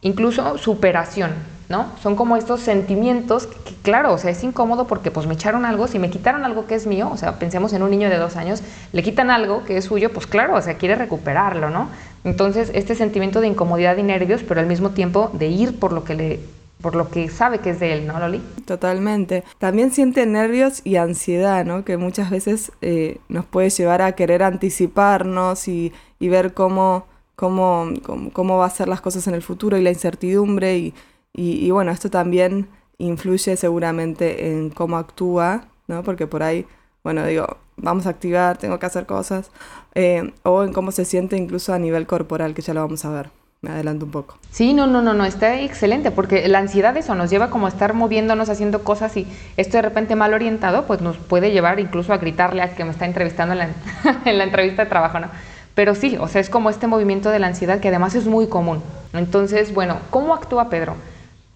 incluso 0.00 0.56
superación, 0.56 1.32
¿no? 1.72 1.86
Son 2.02 2.16
como 2.16 2.36
estos 2.36 2.60
sentimientos 2.60 3.46
que, 3.46 3.74
claro, 3.82 4.12
o 4.12 4.18
sea, 4.18 4.30
es 4.30 4.44
incómodo 4.44 4.86
porque 4.86 5.10
pues 5.10 5.26
me 5.26 5.32
echaron 5.32 5.64
algo, 5.64 5.88
si 5.88 5.98
me 5.98 6.10
quitaron 6.10 6.44
algo 6.44 6.66
que 6.66 6.74
es 6.74 6.86
mío, 6.86 7.08
o 7.10 7.16
sea, 7.16 7.38
pensemos 7.38 7.72
en 7.72 7.82
un 7.82 7.90
niño 7.90 8.10
de 8.10 8.18
dos 8.18 8.36
años, 8.36 8.62
le 8.92 9.02
quitan 9.02 9.30
algo 9.30 9.64
que 9.64 9.78
es 9.78 9.86
suyo, 9.86 10.12
pues 10.12 10.26
claro, 10.26 10.54
o 10.54 10.60
sea, 10.60 10.74
quiere 10.74 10.96
recuperarlo, 10.96 11.70
¿no? 11.70 11.88
Entonces, 12.24 12.70
este 12.74 12.94
sentimiento 12.94 13.40
de 13.40 13.48
incomodidad 13.48 13.96
y 13.96 14.02
nervios, 14.02 14.42
pero 14.46 14.60
al 14.60 14.66
mismo 14.66 14.90
tiempo 14.90 15.30
de 15.32 15.46
ir 15.46 15.78
por 15.78 15.92
lo 15.92 16.04
que 16.04 16.14
le 16.14 16.40
por 16.82 16.96
lo 16.96 17.08
que 17.08 17.28
sabe 17.28 17.60
que 17.60 17.70
es 17.70 17.78
de 17.78 17.92
él, 17.92 18.06
¿no, 18.08 18.18
Loli? 18.18 18.42
Totalmente. 18.66 19.44
También 19.58 19.92
siente 19.92 20.26
nervios 20.26 20.82
y 20.82 20.96
ansiedad, 20.96 21.64
¿no? 21.64 21.84
Que 21.84 21.96
muchas 21.96 22.28
veces 22.28 22.72
eh, 22.82 23.18
nos 23.28 23.46
puede 23.46 23.70
llevar 23.70 24.02
a 24.02 24.12
querer 24.12 24.42
anticiparnos 24.42 25.68
y, 25.68 25.92
ver 26.18 26.54
cómo, 26.54 27.06
cómo, 27.36 27.86
cómo, 28.32 28.58
va 28.58 28.66
a 28.66 28.70
ser 28.70 28.88
las 28.88 29.00
cosas 29.00 29.28
en 29.28 29.34
el 29.34 29.42
futuro 29.42 29.78
y 29.78 29.82
la 29.82 29.90
incertidumbre. 29.90 30.76
Y, 30.76 30.94
y, 31.34 31.70
bueno, 31.70 31.90
esto 31.90 32.10
también 32.10 32.68
influye 32.98 33.56
seguramente 33.56 34.52
en 34.52 34.70
cómo 34.70 34.96
actúa, 34.96 35.64
¿no? 35.88 36.02
Porque 36.02 36.26
por 36.26 36.42
ahí, 36.42 36.66
bueno, 37.02 37.26
digo, 37.26 37.56
vamos 37.76 38.06
a 38.06 38.10
activar, 38.10 38.58
tengo 38.58 38.78
que 38.78 38.86
hacer 38.86 39.06
cosas, 39.06 39.50
eh, 39.94 40.32
o 40.42 40.62
en 40.62 40.72
cómo 40.72 40.92
se 40.92 41.04
siente 41.04 41.36
incluso 41.36 41.72
a 41.72 41.78
nivel 41.78 42.06
corporal, 42.06 42.54
que 42.54 42.62
ya 42.62 42.74
lo 42.74 42.80
vamos 42.80 43.04
a 43.04 43.10
ver 43.10 43.30
me 43.62 43.70
adelanto 43.70 44.06
un 44.06 44.10
poco. 44.10 44.38
Sí, 44.50 44.74
no, 44.74 44.88
no, 44.88 45.02
no, 45.02 45.14
no, 45.14 45.24
está 45.24 45.60
excelente, 45.60 46.10
porque 46.10 46.48
la 46.48 46.58
ansiedad 46.58 46.96
eso 46.96 47.14
nos 47.14 47.30
lleva 47.30 47.48
como 47.48 47.66
a 47.66 47.68
estar 47.68 47.94
moviéndonos, 47.94 48.48
haciendo 48.48 48.82
cosas 48.82 49.16
y 49.16 49.24
esto 49.56 49.76
de 49.76 49.82
repente 49.82 50.16
mal 50.16 50.34
orientado, 50.34 50.84
pues 50.84 51.00
nos 51.00 51.16
puede 51.16 51.52
llevar 51.52 51.78
incluso 51.78 52.12
a 52.12 52.18
gritarle 52.18 52.60
a 52.60 52.74
que 52.74 52.84
me 52.84 52.90
está 52.90 53.06
entrevistando 53.06 53.52
en 53.52 53.58
la, 53.60 53.68
en 54.24 54.38
la 54.38 54.42
entrevista 54.42 54.82
de 54.82 54.90
trabajo, 54.90 55.20
¿no? 55.20 55.28
Pero 55.76 55.94
sí, 55.94 56.16
o 56.20 56.26
sea, 56.26 56.40
es 56.40 56.50
como 56.50 56.70
este 56.70 56.88
movimiento 56.88 57.30
de 57.30 57.38
la 57.38 57.46
ansiedad 57.46 57.78
que 57.78 57.86
además 57.86 58.16
es 58.16 58.26
muy 58.26 58.48
común. 58.48 58.82
Entonces, 59.12 59.72
bueno, 59.72 59.98
¿cómo 60.10 60.34
actúa 60.34 60.68
Pedro? 60.68 60.96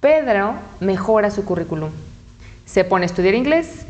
Pedro 0.07 0.55
mejora 0.79 1.33
su 1.33 1.45
currículum. 1.45 1.90
Se 2.64 2.85
pone 2.85 3.03
a 3.03 3.07
estudiar 3.07 3.35
inglés, 3.35 3.87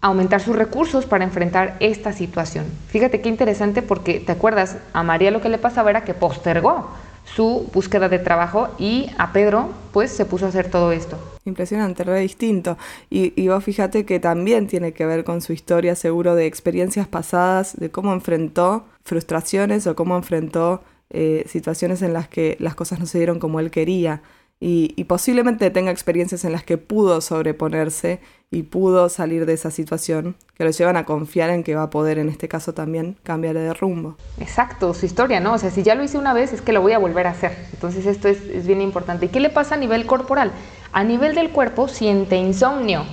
aumentar 0.00 0.40
sus 0.40 0.54
recursos 0.54 1.06
para 1.06 1.24
enfrentar 1.24 1.76
esta 1.80 2.12
situación. 2.12 2.66
Fíjate 2.86 3.20
qué 3.20 3.28
interesante 3.28 3.82
porque, 3.82 4.20
¿te 4.20 4.30
acuerdas? 4.30 4.76
A 4.92 5.02
María 5.02 5.32
lo 5.32 5.40
que 5.40 5.48
le 5.48 5.58
pasaba 5.58 5.90
era 5.90 6.04
que 6.04 6.14
postergó 6.14 6.90
su 7.24 7.68
búsqueda 7.74 8.08
de 8.08 8.20
trabajo 8.20 8.68
y 8.78 9.10
a 9.18 9.32
Pedro 9.32 9.70
pues 9.92 10.12
se 10.12 10.24
puso 10.24 10.46
a 10.46 10.50
hacer 10.50 10.70
todo 10.70 10.92
esto. 10.92 11.18
Impresionante, 11.44 12.04
re 12.04 12.20
distinto. 12.20 12.78
Y, 13.10 13.32
y, 13.34 13.48
vos 13.48 13.64
fíjate 13.64 14.04
que 14.04 14.20
también 14.20 14.68
tiene 14.68 14.92
que 14.92 15.04
ver 15.04 15.24
con 15.24 15.40
su 15.42 15.52
historia 15.52 15.96
seguro 15.96 16.36
de 16.36 16.46
experiencias 16.46 17.08
pasadas, 17.08 17.76
de 17.76 17.90
cómo 17.90 18.12
enfrentó 18.12 18.84
frustraciones 19.02 19.88
o 19.88 19.96
cómo 19.96 20.16
enfrentó 20.16 20.84
eh, 21.12 21.42
situaciones 21.48 22.02
en 22.02 22.12
las 22.12 22.28
que 22.28 22.56
las 22.60 22.76
cosas 22.76 23.00
no 23.00 23.06
se 23.06 23.18
dieron 23.18 23.40
como 23.40 23.58
él 23.58 23.72
quería 23.72 24.22
y, 24.62 25.04
posiblemente 25.04 25.70
tenga 25.70 25.90
experiencias 25.90 26.44
en 26.44 26.52
las 26.52 26.62
que 26.62 26.76
pudo 26.76 27.22
sobreponerse 27.22 28.20
y 28.50 28.64
pudo 28.64 29.08
salir 29.08 29.46
de 29.46 29.54
esa 29.54 29.70
situación, 29.70 30.36
que 30.54 30.64
lo 30.64 30.70
llevan 30.70 30.98
a 30.98 31.06
confiar 31.06 31.48
en 31.48 31.64
que 31.64 31.74
va 31.74 31.84
a 31.84 31.90
poder 31.90 32.18
en 32.18 32.28
este 32.28 32.46
caso 32.46 32.74
también 32.74 33.16
cambiar 33.22 33.54
de 33.54 33.72
rumbo. 33.72 34.16
Exacto, 34.38 34.92
su 34.92 35.06
historia, 35.06 35.40
¿no? 35.40 35.54
O 35.54 35.58
sea, 35.58 35.70
si 35.70 35.82
ya 35.82 35.94
lo 35.94 36.04
hice 36.04 36.18
una 36.18 36.34
vez 36.34 36.52
es 36.52 36.60
que 36.60 36.72
lo 36.72 36.82
voy 36.82 36.92
a 36.92 36.98
volver 36.98 37.26
a 37.26 37.30
hacer. 37.30 37.56
Entonces 37.72 38.04
esto 38.04 38.28
es, 38.28 38.42
es 38.42 38.66
bien 38.66 38.82
importante. 38.82 39.26
¿Y 39.26 39.28
qué 39.30 39.40
le 39.40 39.48
pasa 39.48 39.76
a 39.76 39.78
nivel 39.78 40.04
corporal? 40.04 40.52
A 40.92 41.04
nivel 41.04 41.34
del 41.34 41.50
cuerpo 41.50 41.88
siente 41.88 42.36
insomnio. 42.36 43.06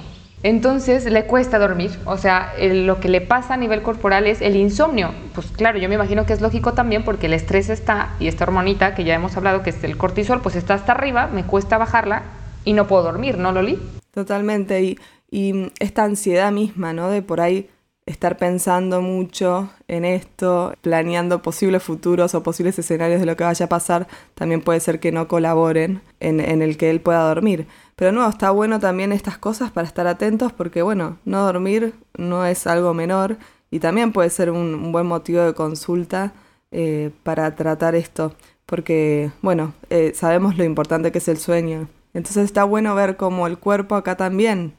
Entonces 0.47 1.03
le 1.03 1.25
cuesta 1.25 1.59
dormir, 1.59 1.91
o 2.05 2.17
sea, 2.17 2.53
lo 2.57 3.01
que 3.01 3.09
le 3.09 3.19
pasa 3.19 3.55
a 3.55 3.57
nivel 3.57 3.81
corporal 3.81 4.27
es 4.27 4.39
el 4.39 4.55
insomnio. 4.55 5.11
Pues 5.35 5.47
claro, 5.47 5.77
yo 5.77 5.89
me 5.89 5.95
imagino 5.95 6.25
que 6.25 6.31
es 6.31 6.39
lógico 6.39 6.71
también 6.71 7.03
porque 7.03 7.25
el 7.25 7.33
estrés 7.33 7.67
está, 7.67 8.15
y 8.17 8.29
esta 8.29 8.45
hormonita 8.45 8.95
que 8.95 9.03
ya 9.03 9.13
hemos 9.13 9.35
hablado, 9.35 9.61
que 9.61 9.71
es 9.71 9.83
el 9.83 9.97
cortisol, 9.97 10.39
pues 10.39 10.55
está 10.55 10.75
hasta 10.75 10.93
arriba, 10.93 11.27
me 11.27 11.43
cuesta 11.43 11.77
bajarla 11.77 12.23
y 12.63 12.71
no 12.71 12.87
puedo 12.87 13.03
dormir, 13.03 13.37
¿no, 13.37 13.51
Loli? 13.51 13.77
Totalmente, 14.13 14.81
y, 14.81 14.97
y 15.29 15.73
esta 15.79 16.05
ansiedad 16.05 16.53
misma, 16.53 16.93
¿no? 16.93 17.09
De 17.09 17.21
por 17.21 17.41
ahí 17.41 17.69
estar 18.07 18.37
pensando 18.37 19.01
mucho 19.01 19.69
en 19.89 20.05
esto, 20.05 20.73
planeando 20.81 21.41
posibles 21.41 21.83
futuros 21.83 22.33
o 22.33 22.41
posibles 22.41 22.79
escenarios 22.79 23.19
de 23.19 23.25
lo 23.25 23.35
que 23.35 23.43
vaya 23.43 23.65
a 23.65 23.69
pasar, 23.69 24.07
también 24.33 24.61
puede 24.61 24.79
ser 24.79 24.99
que 24.99 25.11
no 25.11 25.27
colaboren 25.27 26.01
en, 26.21 26.39
el 26.39 26.77
que 26.77 26.89
él 26.89 27.01
pueda 27.01 27.27
dormir. 27.27 27.67
Pero 27.97 28.13
no, 28.13 28.27
está 28.27 28.51
bueno 28.51 28.79
también 28.79 29.11
estas 29.11 29.37
cosas 29.37 29.71
para 29.71 29.85
estar 29.85 30.07
atentos 30.07 30.53
porque, 30.53 30.81
bueno, 30.81 31.17
no 31.25 31.45
dormir 31.45 31.93
no 32.17 32.45
es 32.45 32.65
algo 32.65 32.93
menor 32.93 33.37
y 33.71 33.79
también 33.79 34.13
puede 34.13 34.29
ser 34.29 34.51
un, 34.51 34.93
buen 34.93 35.05
motivo 35.05 35.41
de 35.41 35.53
consulta 35.53 36.31
eh, 36.71 37.11
para 37.23 37.55
tratar 37.55 37.93
esto, 37.93 38.33
porque, 38.65 39.31
bueno, 39.41 39.73
eh, 39.89 40.13
sabemos 40.15 40.57
lo 40.57 40.63
importante 40.63 41.11
que 41.11 41.17
es 41.17 41.27
el 41.27 41.37
sueño. 41.37 41.89
Entonces 42.13 42.45
está 42.45 42.63
bueno 42.63 42.95
ver 42.95 43.17
cómo 43.17 43.47
el 43.47 43.57
cuerpo 43.57 43.95
acá 43.95 44.15
también 44.15 44.73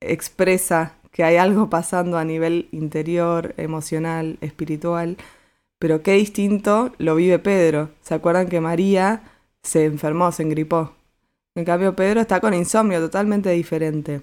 expresa 0.00 0.92
que 1.14 1.22
hay 1.22 1.36
algo 1.36 1.70
pasando 1.70 2.18
a 2.18 2.24
nivel 2.24 2.68
interior, 2.72 3.54
emocional, 3.56 4.36
espiritual, 4.40 5.16
pero 5.78 6.02
qué 6.02 6.14
distinto 6.14 6.92
lo 6.98 7.14
vive 7.14 7.38
Pedro. 7.38 7.90
¿Se 8.02 8.14
acuerdan 8.14 8.48
que 8.48 8.60
María 8.60 9.22
se 9.62 9.84
enfermó, 9.84 10.32
se 10.32 10.42
engripó? 10.42 10.92
En 11.54 11.64
cambio, 11.64 11.94
Pedro 11.94 12.20
está 12.20 12.40
con 12.40 12.52
insomnio 12.52 12.98
totalmente 12.98 13.50
diferente. 13.50 14.22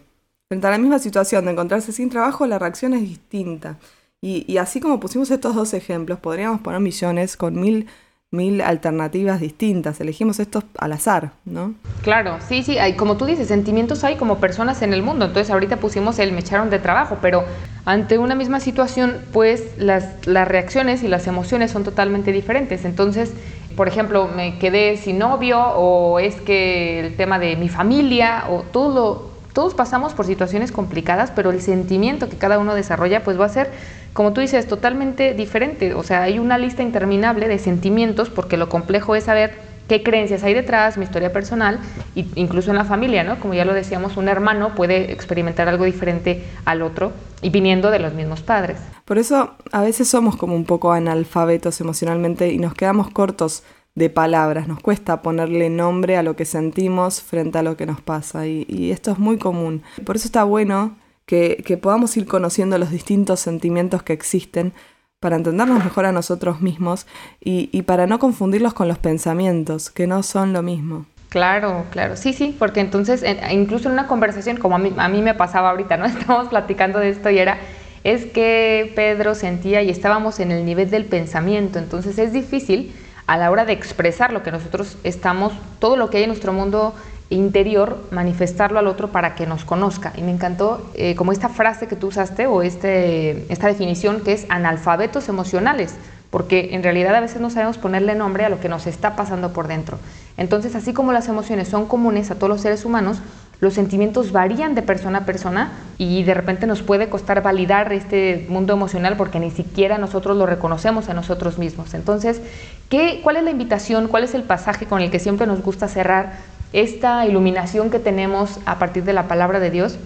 Frente 0.49 0.67
a 0.67 0.71
la 0.71 0.77
misma 0.77 0.99
situación 0.99 1.45
de 1.45 1.51
encontrarse 1.51 1.93
sin 1.93 2.09
trabajo, 2.09 2.45
la 2.45 2.59
reacción 2.59 2.93
es 2.93 3.03
distinta. 3.03 3.79
Y, 4.19 4.57
así 4.57 4.81
como 4.81 4.99
pusimos 4.99 5.31
estos 5.31 5.55
dos 5.55 5.73
ejemplos, 5.73 6.19
podríamos 6.19 6.59
poner 6.59 6.81
millones 6.81 7.37
con 7.37 7.57
mil, 7.57 7.87
mil 8.31 8.61
alternativas 8.61 9.41
distintas. 9.41 9.99
Elegimos 9.99 10.39
estos 10.39 10.63
al 10.77 10.93
azar, 10.93 11.31
¿no? 11.43 11.75
Claro, 12.01 12.37
sí, 12.47 12.63
sí, 12.63 12.77
hay, 12.77 12.93
como 12.93 13.17
tú 13.17 13.25
dices, 13.25 13.49
sentimientos 13.49 14.05
hay 14.05 14.15
como 14.15 14.37
personas 14.37 14.81
en 14.81 14.93
el 14.93 15.03
mundo. 15.03 15.25
Entonces 15.25 15.51
ahorita 15.51 15.77
pusimos 15.77 16.17
el 16.17 16.31
me 16.31 16.39
echaron 16.39 16.69
de 16.69 16.79
trabajo, 16.79 17.17
pero 17.21 17.43
ante 17.83 18.17
una 18.17 18.33
misma 18.33 18.61
situación, 18.61 19.17
pues 19.33 19.77
las, 19.77 20.25
las 20.25 20.47
reacciones 20.47 21.03
y 21.03 21.09
las 21.09 21.27
emociones 21.27 21.71
son 21.71 21.83
totalmente 21.83 22.31
diferentes. 22.31 22.85
Entonces, 22.85 23.33
por 23.75 23.89
ejemplo, 23.89 24.29
me 24.33 24.57
quedé 24.59 24.95
sin 24.95 25.19
novio 25.19 25.59
o 25.59 26.19
es 26.19 26.35
que 26.35 27.01
el 27.01 27.15
tema 27.17 27.37
de 27.37 27.57
mi 27.57 27.67
familia 27.67 28.45
o 28.49 28.61
todo 28.61 29.31
todos 29.53 29.73
pasamos 29.73 30.13
por 30.13 30.25
situaciones 30.25 30.71
complicadas, 30.71 31.31
pero 31.31 31.51
el 31.51 31.61
sentimiento 31.61 32.29
que 32.29 32.37
cada 32.37 32.57
uno 32.57 32.73
desarrolla 32.73 33.23
pues 33.23 33.39
va 33.39 33.45
a 33.45 33.49
ser, 33.49 33.69
como 34.13 34.33
tú 34.33 34.41
dices, 34.41 34.67
totalmente 34.67 35.33
diferente. 35.33 35.93
O 35.93 36.03
sea, 36.03 36.23
hay 36.23 36.39
una 36.39 36.57
lista 36.57 36.83
interminable 36.83 37.47
de 37.47 37.59
sentimientos 37.59 38.29
porque 38.29 38.57
lo 38.57 38.69
complejo 38.69 39.15
es 39.15 39.25
saber 39.25 39.53
qué 39.87 40.03
creencias 40.03 40.43
hay 40.43 40.53
detrás, 40.53 40.97
mi 40.97 41.03
historia 41.03 41.33
personal, 41.33 41.79
e 42.15 42.25
incluso 42.35 42.71
en 42.71 42.77
la 42.77 42.85
familia, 42.85 43.23
¿no? 43.23 43.39
Como 43.39 43.53
ya 43.53 43.65
lo 43.65 43.73
decíamos, 43.73 44.15
un 44.15 44.29
hermano 44.29 44.73
puede 44.73 45.11
experimentar 45.11 45.67
algo 45.67 45.85
diferente 45.85 46.45
al 46.63 46.81
otro 46.81 47.11
y 47.41 47.49
viniendo 47.49 47.91
de 47.91 47.99
los 47.99 48.13
mismos 48.13 48.41
padres. 48.41 48.77
Por 49.03 49.17
eso 49.17 49.51
a 49.71 49.81
veces 49.81 50.07
somos 50.07 50.37
como 50.37 50.55
un 50.55 50.63
poco 50.63 50.93
analfabetos 50.93 51.81
emocionalmente 51.81 52.53
y 52.53 52.57
nos 52.57 52.73
quedamos 52.73 53.09
cortos 53.09 53.63
de 53.95 54.09
palabras, 54.09 54.67
nos 54.67 54.79
cuesta 54.79 55.21
ponerle 55.21 55.69
nombre 55.69 56.15
a 56.15 56.23
lo 56.23 56.35
que 56.35 56.45
sentimos 56.45 57.21
frente 57.21 57.57
a 57.57 57.63
lo 57.63 57.75
que 57.75 57.85
nos 57.85 57.99
pasa 57.99 58.47
y, 58.47 58.91
esto 58.91 59.11
es 59.11 59.19
muy 59.19 59.37
común. 59.37 59.83
Por 60.05 60.15
eso 60.15 60.27
está 60.27 60.45
bueno 60.45 60.95
que, 61.31 61.79
podamos 61.81 62.17
ir 62.17 62.25
conociendo 62.25 62.77
los 62.77 62.91
distintos 62.91 63.39
sentimientos 63.39 64.03
que 64.03 64.11
existen 64.11 64.73
para 65.21 65.37
entendernos 65.37 65.81
mejor 65.81 66.05
a 66.05 66.11
nosotros 66.11 66.59
mismos 66.59 67.07
y, 67.39 67.81
para 67.83 68.05
no 68.05 68.19
confundirlos 68.19 68.73
con 68.73 68.89
los 68.89 68.97
pensamientos, 68.97 69.89
que 69.89 70.07
no 70.07 70.23
son 70.23 70.51
lo 70.51 70.61
mismo. 70.61 71.05
Claro, 71.29 71.85
claro, 71.89 72.17
sí, 72.17 72.33
sí, 72.33 72.53
porque 72.59 72.81
entonces 72.81 73.23
incluso 73.49 73.87
en 73.87 73.93
una 73.93 74.07
conversación, 74.07 74.57
como 74.57 74.75
a 74.75 74.79
mí, 74.79 74.91
a 74.97 75.07
mí 75.07 75.21
me 75.21 75.33
pasaba 75.33 75.69
ahorita, 75.69 75.95
¿no? 75.95 76.05
Estamos 76.07 76.49
platicando 76.49 76.99
de 76.99 77.09
esto 77.09 77.29
y 77.29 77.37
era, 77.37 77.59
es 78.03 78.25
que 78.25 78.91
Pedro 78.93 79.33
sentía 79.33 79.81
y 79.83 79.89
estábamos 79.89 80.41
en 80.41 80.51
el 80.51 80.65
nivel 80.65 80.89
del 80.89 81.05
pensamiento, 81.05 81.79
entonces 81.79 82.17
es 82.19 82.33
difícil 82.33 82.93
a 83.25 83.37
la 83.37 83.51
hora 83.51 83.63
de 83.63 83.71
expresar 83.71 84.33
lo 84.33 84.43
que 84.43 84.51
nosotros 84.51 84.97
estamos, 85.05 85.53
todo 85.79 85.95
lo 85.95 86.09
que 86.09 86.17
hay 86.17 86.23
en 86.23 86.29
nuestro 86.29 86.51
mundo 86.51 86.93
interior, 87.31 87.97
manifestarlo 88.11 88.77
al 88.77 88.87
otro 88.87 89.11
para 89.11 89.35
que 89.35 89.47
nos 89.47 89.65
conozca. 89.65 90.13
Y 90.15 90.21
me 90.21 90.31
encantó 90.31 90.89
eh, 90.93 91.15
como 91.15 91.31
esta 91.31 91.49
frase 91.49 91.87
que 91.87 91.95
tú 91.95 92.07
usaste 92.07 92.45
o 92.45 92.61
este, 92.61 93.51
esta 93.51 93.67
definición 93.67 94.21
que 94.21 94.33
es 94.33 94.45
analfabetos 94.49 95.29
emocionales, 95.29 95.95
porque 96.29 96.69
en 96.73 96.83
realidad 96.83 97.15
a 97.15 97.21
veces 97.21 97.41
no 97.41 97.49
sabemos 97.49 97.77
ponerle 97.77 98.15
nombre 98.15 98.45
a 98.45 98.49
lo 98.49 98.59
que 98.59 98.69
nos 98.69 98.85
está 98.85 99.15
pasando 99.15 99.53
por 99.53 99.67
dentro. 99.67 99.97
Entonces, 100.37 100.75
así 100.75 100.93
como 100.93 101.13
las 101.13 101.27
emociones 101.27 101.67
son 101.67 101.87
comunes 101.87 102.31
a 102.31 102.35
todos 102.35 102.49
los 102.49 102.61
seres 102.61 102.85
humanos, 102.85 103.21
los 103.61 103.75
sentimientos 103.75 104.31
varían 104.31 104.73
de 104.73 104.81
persona 104.81 105.19
a 105.19 105.25
persona 105.25 105.71
y 105.99 106.23
de 106.23 106.33
repente 106.33 106.65
nos 106.65 106.81
puede 106.81 107.09
costar 107.09 107.43
validar 107.43 107.93
este 107.93 108.47
mundo 108.49 108.73
emocional 108.73 109.17
porque 109.17 109.39
ni 109.39 109.51
siquiera 109.51 109.99
nosotros 109.99 110.35
lo 110.35 110.47
reconocemos 110.47 111.09
a 111.09 111.13
nosotros 111.13 111.59
mismos. 111.59 111.93
Entonces, 111.93 112.41
¿qué, 112.89 113.19
¿cuál 113.23 113.37
es 113.37 113.43
la 113.43 113.51
invitación? 113.51 114.07
¿Cuál 114.07 114.23
es 114.23 114.33
el 114.33 114.41
pasaje 114.41 114.87
con 114.87 115.01
el 115.01 115.11
que 115.11 115.19
siempre 115.19 115.45
nos 115.45 115.61
gusta 115.61 115.87
cerrar 115.87 116.33
esta 116.73 117.25
iluminación 117.25 117.89
que 117.89 117.99
tenemos 117.99 118.59
a 118.65 118.79
partir 118.79 119.03
de 119.03 119.13
la 119.13 119.27
palabra 119.27 119.59
de 119.59 119.69
Dios? 119.69 119.97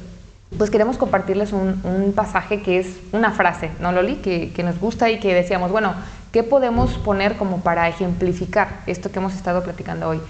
Pues 0.57 0.69
queremos 0.69 0.97
compartirles 0.97 1.53
un, 1.53 2.13
pasaje 2.15 2.61
que 2.61 2.79
es 2.79 2.99
una 3.11 3.31
frase, 3.31 3.71
¿no, 3.79 3.91
Loli? 3.91 4.15
Que, 4.15 4.51
que 4.51 4.63
nos 4.63 4.79
gusta 4.79 5.09
y 5.09 5.19
que 5.19 5.33
decíamos, 5.33 5.71
bueno, 5.71 5.93
¿qué 6.31 6.43
podemos 6.43 6.93
poner 6.99 7.35
como 7.35 7.61
para 7.61 7.89
ejemplificar 7.89 8.81
esto 8.87 9.11
que 9.11 9.19
hemos 9.19 9.35
estado 9.35 9.63
platicando 9.63 10.07
hoy? 10.09 10.21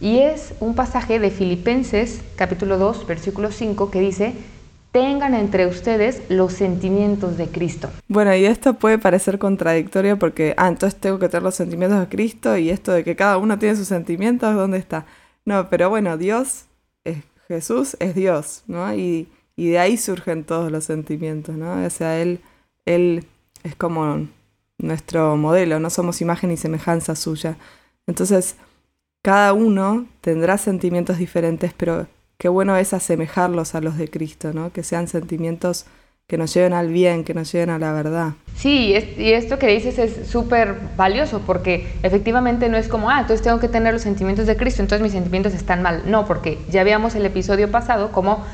Y 0.00 0.18
es 0.18 0.54
un 0.60 0.74
pasaje 0.74 1.18
de 1.18 1.30
Filipenses 1.30 2.22
capítulo 2.36 2.78
2, 2.78 3.06
versículo 3.06 3.50
5 3.50 3.90
que 3.90 4.00
dice, 4.00 4.34
tengan 4.92 5.34
entre 5.34 5.66
ustedes 5.66 6.22
los 6.30 6.54
sentimientos 6.54 7.36
de 7.36 7.48
Cristo. 7.48 7.90
Bueno, 8.08 8.34
y 8.34 8.46
esto 8.46 8.74
puede 8.74 8.98
parecer 8.98 9.38
contradictorio 9.38 10.18
porque, 10.18 10.54
ah, 10.56 10.68
entonces 10.68 10.98
tengo 10.98 11.18
que 11.18 11.28
tener 11.28 11.42
los 11.42 11.54
sentimientos 11.54 12.00
de 12.00 12.08
Cristo 12.08 12.56
y 12.56 12.70
esto 12.70 12.92
de 12.92 13.04
que 13.04 13.16
cada 13.16 13.36
uno 13.36 13.58
tiene 13.58 13.76
sus 13.76 13.88
sentimientos, 13.88 14.54
¿dónde 14.54 14.78
está? 14.78 15.04
No, 15.46 15.70
pero 15.70 15.88
bueno, 15.88 16.18
Dios, 16.18 16.66
es, 17.04 17.18
Jesús 17.48 17.96
es 18.00 18.14
Dios, 18.14 18.64
¿no? 18.66 18.94
Y, 18.94 19.28
y 19.56 19.70
de 19.70 19.78
ahí 19.78 19.96
surgen 19.96 20.44
todos 20.44 20.70
los 20.70 20.84
sentimientos, 20.84 21.56
¿no? 21.56 21.86
O 21.86 21.90
sea, 21.90 22.20
Él, 22.20 22.40
él 22.84 23.24
es 23.62 23.74
como 23.76 24.28
nuestro 24.78 25.36
modelo, 25.36 25.80
no 25.80 25.88
somos 25.88 26.20
imagen 26.20 26.50
y 26.50 26.56
semejanza 26.56 27.14
suya. 27.16 27.56
Entonces, 28.06 28.56
cada 29.22 29.52
uno 29.52 30.06
tendrá 30.20 30.58
sentimientos 30.58 31.18
diferentes, 31.18 31.72
pero 31.74 32.06
qué 32.38 32.48
bueno 32.48 32.76
es 32.76 32.92
asemejarlos 32.92 33.74
a 33.74 33.80
los 33.80 33.96
de 33.96 34.10
Cristo, 34.10 34.52
¿no? 34.52 34.72
Que 34.72 34.82
sean 34.82 35.08
sentimientos 35.08 35.86
que 36.28 36.38
nos 36.38 36.52
lleven 36.52 36.72
al 36.72 36.88
bien, 36.88 37.22
que 37.22 37.34
nos 37.34 37.52
lleven 37.52 37.70
a 37.70 37.78
la 37.78 37.92
verdad. 37.92 38.32
Sí, 38.56 38.96
y 39.16 39.32
esto 39.32 39.60
que 39.60 39.68
dices 39.68 39.96
es 40.00 40.28
súper 40.28 40.74
valioso 40.96 41.40
porque 41.46 41.86
efectivamente 42.02 42.68
no 42.68 42.76
es 42.76 42.88
como, 42.88 43.10
ah, 43.10 43.20
entonces 43.20 43.44
tengo 43.44 43.60
que 43.60 43.68
tener 43.68 43.92
los 43.92 44.02
sentimientos 44.02 44.46
de 44.48 44.56
Cristo, 44.56 44.82
entonces 44.82 45.04
mis 45.04 45.12
sentimientos 45.12 45.54
están 45.54 45.82
mal. 45.82 46.02
No, 46.06 46.26
porque 46.26 46.58
ya 46.68 46.82
veíamos 46.82 47.14
el 47.14 47.24
episodio 47.26 47.70
pasado 47.70 48.10
como 48.10 48.44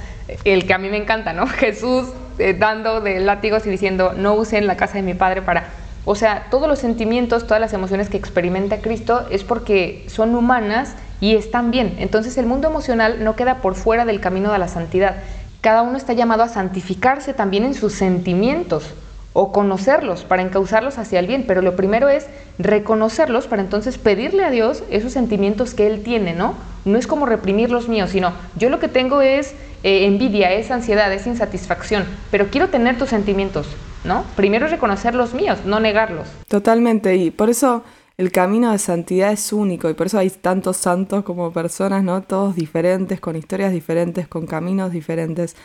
el 0.45 0.67
que 0.67 0.75
a 0.75 0.79
mí 0.79 0.91
me 0.91 0.99
encanta, 0.99 1.33
¿no? 1.33 1.47
Jesús 1.47 2.09
eh, 2.39 2.55
dando 2.59 3.01
de 3.01 3.21
látigos 3.21 3.67
y 3.67 3.71
diciendo, 3.71 4.13
no 4.15 4.35
usen 4.35 4.67
la 4.67 4.77
casa 4.77 4.95
de 4.95 5.03
mi 5.03 5.15
padre 5.15 5.41
para 5.41 5.71
o 6.05 6.17
sea, 6.17 6.49
todos 6.51 6.69
los 6.69 6.81
sentimientos, 6.81 7.47
todas 7.47 7.61
las 7.61 7.73
emociones 7.73 8.09
que 8.09 8.17
experimenta 8.17 8.79
Cristo 8.79 9.25
es 9.31 9.45
porque 9.45 10.05
son 10.09 10.35
humanas 10.35 10.97
y 11.21 11.37
están 11.37 11.71
bien. 11.71 11.95
Entonces 11.99 12.37
el 12.39 12.47
mundo 12.47 12.69
emocional 12.69 13.23
no 13.23 13.37
queda 13.37 13.59
por 13.59 13.77
fuera 13.77 14.05
del 14.05 14.21
camino 14.21 14.51
de 14.51 14.59
la 14.59 14.67
santidad. 14.67 15.23
Cada 15.63 15.83
uno 15.83 15.97
está 15.97 16.13
llamado 16.13 16.43
a 16.43 16.49
santificarse 16.49 17.35
también 17.35 17.63
en 17.63 17.75
sus 17.75 17.93
sentimientos 17.93 18.91
o 19.33 19.53
conocerlos 19.53 20.25
para 20.25 20.43
encauzarlos 20.43 20.99
hacia 20.99 21.21
el 21.21 21.29
bien, 21.29 21.45
pero 21.47 21.63
lo 21.63 21.77
primero 21.77 22.09
es 22.09 22.27
reconocerlos 22.59 23.47
para 23.47 23.63
entonces 23.63 23.97
pedirle 23.97 24.45
a 24.45 24.51
Dios 24.51 24.83
esos 24.91 25.13
sentimientos 25.13 25.75
que 25.75 25.87
Él 25.87 26.03
tiene, 26.03 26.35
¿no? 26.35 26.55
No 26.85 26.99
es 26.99 27.07
como 27.07 27.27
reprimir 27.27 27.71
los 27.71 27.89
míos, 27.89 28.11
sino 28.11 28.33
yo 28.57 28.71
lo 28.71 28.81
que 28.81 28.89
tengo 28.89 29.23
es 29.23 29.55
eh, 29.85 30.05
envidia, 30.07 30.51
es 30.51 30.73
ansiedad, 30.73 31.13
es 31.13 31.29
insatisfacción, 31.29 32.07
pero 32.33 32.49
quiero 32.49 32.69
tener 32.69 32.99
tus 32.99 33.11
sentimientos, 33.11 33.69
¿no? 34.03 34.25
Primero 34.35 34.67
reconocer 34.67 35.15
los 35.15 35.33
míos, 35.33 35.61
no 35.65 35.79
negarlos. 35.79 36.27
Totalmente, 36.49 37.15
y 37.15 37.31
por 37.31 37.51
eso 37.51 37.85
el 38.23 38.31
camino 38.31 38.71
de 38.71 38.79
santidad 38.79 39.33
es 39.33 39.53
único 39.53 39.91
y 39.91 39.95
por 39.95 40.07
eso 40.07 40.17
hay 40.17 40.31
tantos 40.31 40.77
santos 40.77 41.25
como 41.25 41.53
personas, 41.53 42.05
¿no? 42.05 42.23
Todos 42.23 42.55
diferentes, 42.55 43.19
con 43.21 43.35
historias 43.35 43.73
diferentes, 43.73 44.29
con 44.29 44.47
caminos 44.47 44.93
diferentes, 44.93 45.57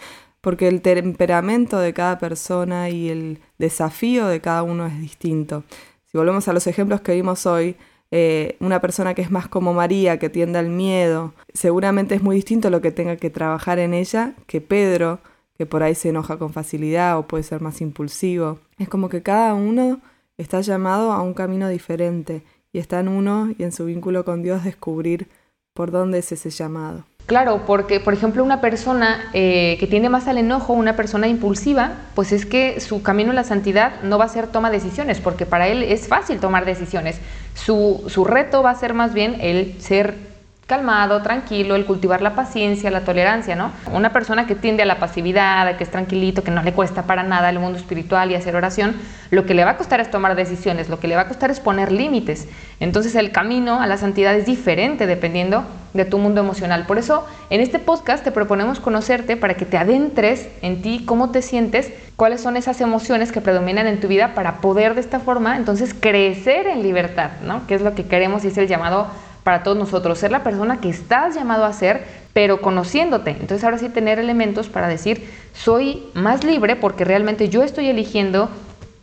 porque 0.42 0.68
el 0.68 0.82
temperamento 0.82 1.78
de 1.78 1.94
cada 1.94 2.18
persona 2.18 2.90
y 2.90 3.10
el 3.10 3.40
desafío 3.60 4.26
de 4.26 4.42
cada 4.42 4.64
uno 4.64 4.88
es 4.88 5.00
distinto. 5.00 5.66
Si 6.12 6.18
volvemos 6.18 6.48
a 6.48 6.54
los 6.54 6.66
ejemplos 6.66 7.02
que 7.02 7.14
vimos 7.14 7.46
hoy, 7.46 7.76
eh, 8.10 8.58
una 8.60 8.82
persona 8.82 9.14
que 9.14 9.22
es 9.22 9.30
más 9.30 9.48
como 9.48 9.76
María, 9.76 10.18
que 10.18 10.30
tiende 10.30 10.58
al 10.58 10.70
miedo, 10.70 11.36
seguramente 11.54 12.16
es 12.16 12.24
muy 12.24 12.38
distinto 12.38 12.72
lo 12.72 12.82
que 12.82 12.92
tenga 12.92 13.18
que 13.18 13.30
trabajar 13.30 13.78
en 13.78 13.94
ella 13.94 14.34
que 14.48 14.62
Pedro, 14.62 15.20
que 15.60 15.68
por 15.68 15.84
ahí 15.84 15.94
se 15.94 16.10
enoja 16.10 16.38
con 16.38 16.54
facilidad 16.54 17.20
o 17.20 17.28
puede 17.28 17.44
ser 17.44 17.62
más 17.62 17.82
impulsivo. 17.82 18.58
Es 18.80 18.90
como 18.90 19.10
que 19.10 19.22
cada 19.22 19.54
uno 19.54 20.02
está 20.38 20.62
llamado 20.62 21.12
a 21.12 21.22
un 21.22 21.34
camino 21.34 21.68
diferente 21.68 22.44
y 22.72 22.80
está 22.80 23.00
en 23.00 23.08
uno 23.08 23.54
y 23.58 23.64
en 23.64 23.72
su 23.72 23.86
vínculo 23.86 24.24
con 24.24 24.44
Dios 24.44 24.64
descubrir 24.64 25.30
por 25.74 25.92
dónde 25.92 26.20
es 26.20 26.32
ese 26.32 26.50
llamado. 26.50 27.06
Claro, 27.28 27.64
porque 27.68 28.00
por 28.00 28.14
ejemplo 28.14 28.42
una 28.42 28.62
persona 28.62 29.30
eh, 29.34 29.76
que 29.82 29.88
tiende 29.88 30.08
más 30.08 30.28
al 30.28 30.38
enojo, 30.38 30.72
una 30.72 30.96
persona 30.96 31.28
impulsiva, 31.28 31.92
pues 32.16 32.32
es 32.32 32.46
que 32.46 32.80
su 32.80 33.04
camino 33.04 33.32
a 33.32 33.34
la 33.34 33.44
santidad 33.44 34.02
no 34.02 34.18
va 34.18 34.26
a 34.26 34.30
ser 34.30 34.48
toma 34.48 34.72
decisiones, 34.72 35.20
porque 35.20 35.46
para 35.46 35.68
él 35.68 35.84
es 35.84 36.08
fácil 36.08 36.40
tomar 36.40 36.64
decisiones. 36.64 37.20
Su, 37.54 38.04
su 38.08 38.24
reto 38.24 38.64
va 38.64 38.72
a 38.72 38.76
ser 38.76 38.94
más 38.94 39.14
bien 39.14 39.36
el 39.42 39.82
ser 39.82 40.27
calmado, 40.68 41.22
tranquilo, 41.22 41.76
el 41.76 41.86
cultivar 41.86 42.22
la 42.22 42.36
paciencia, 42.36 42.92
la 42.92 43.02
tolerancia, 43.02 43.56
¿no? 43.56 43.72
Una 43.94 44.12
persona 44.12 44.46
que 44.46 44.54
tiende 44.54 44.84
a 44.84 44.86
la 44.86 45.00
pasividad, 45.00 45.78
que 45.78 45.84
es 45.86 45.90
tranquilito, 45.90 46.44
que 46.44 46.52
no 46.52 46.62
le 46.62 46.74
cuesta 46.74 47.04
para 47.04 47.24
nada 47.24 47.50
el 47.50 47.58
mundo 47.58 47.78
espiritual 47.78 48.32
y 48.32 48.36
hacer 48.36 48.54
oración, 48.54 48.94
lo 49.32 49.46
que 49.46 49.54
le 49.54 49.64
va 49.64 49.72
a 49.72 49.78
costar 49.78 50.02
es 50.02 50.12
tomar 50.12 50.36
decisiones, 50.36 50.90
lo 50.90 51.00
que 51.00 51.08
le 51.08 51.16
va 51.16 51.22
a 51.22 51.28
costar 51.30 51.52
es 51.52 51.62
poner 51.62 51.94
límites. 51.94 52.50
Entonces 52.82 53.16
el 53.16 53.32
camino 53.32 53.82
a 53.82 53.88
la 53.88 53.98
santidad 53.98 54.36
es 54.36 54.46
diferente 54.46 55.08
dependiendo 55.08 55.64
de 55.94 56.04
tu 56.04 56.18
mundo 56.18 56.42
emocional. 56.42 56.86
Por 56.86 56.98
eso 56.98 57.26
en 57.50 57.62
este 57.62 57.80
podcast 57.80 58.26
te 58.26 58.34
proponemos 58.34 58.82
conocerte 58.82 59.38
para 59.38 59.54
que 59.54 59.66
te 59.66 59.78
adentres 59.78 60.50
en 60.62 60.82
ti, 60.82 61.04
cómo 61.06 61.32
te 61.32 61.42
sientes, 61.42 61.94
cuáles 62.18 62.42
son 62.42 62.58
esas 62.58 62.82
emociones 62.82 63.32
que 63.32 63.40
predominan 63.40 63.88
en 63.88 64.02
tu 64.02 64.10
vida 64.10 64.34
para 64.36 64.58
poder 64.58 64.96
de 64.96 65.02
esta 65.02 65.22
forma 65.22 65.56
entonces 65.56 65.96
crecer 65.98 66.68
en 66.68 66.84
libertad, 66.84 67.32
¿no? 67.44 67.66
Que 67.68 67.76
es 67.76 67.82
lo 67.82 67.96
que 67.96 68.06
queremos 68.06 68.44
y 68.44 68.48
es 68.48 68.58
el 68.58 68.68
llamado 68.68 69.08
para 69.48 69.64
todos 69.64 69.78
nosotros, 69.78 70.20
ser 70.20 70.30
la 70.30 70.44
persona 70.44 70.82
que 70.82 70.90
estás 70.90 71.34
llamado 71.34 71.64
a 71.64 71.72
ser, 71.72 72.04
pero 72.34 72.60
conociéndote. 72.60 73.30
Entonces 73.30 73.64
ahora 73.64 73.78
sí 73.78 73.88
tener 73.88 74.20
elementos 74.20 74.68
para 74.68 74.90
decir, 74.90 75.24
soy 75.54 76.04
más 76.14 76.44
libre 76.44 76.76
porque 76.76 77.06
realmente 77.06 77.48
yo 77.48 77.64
estoy 77.64 77.88
eligiendo 77.88 78.50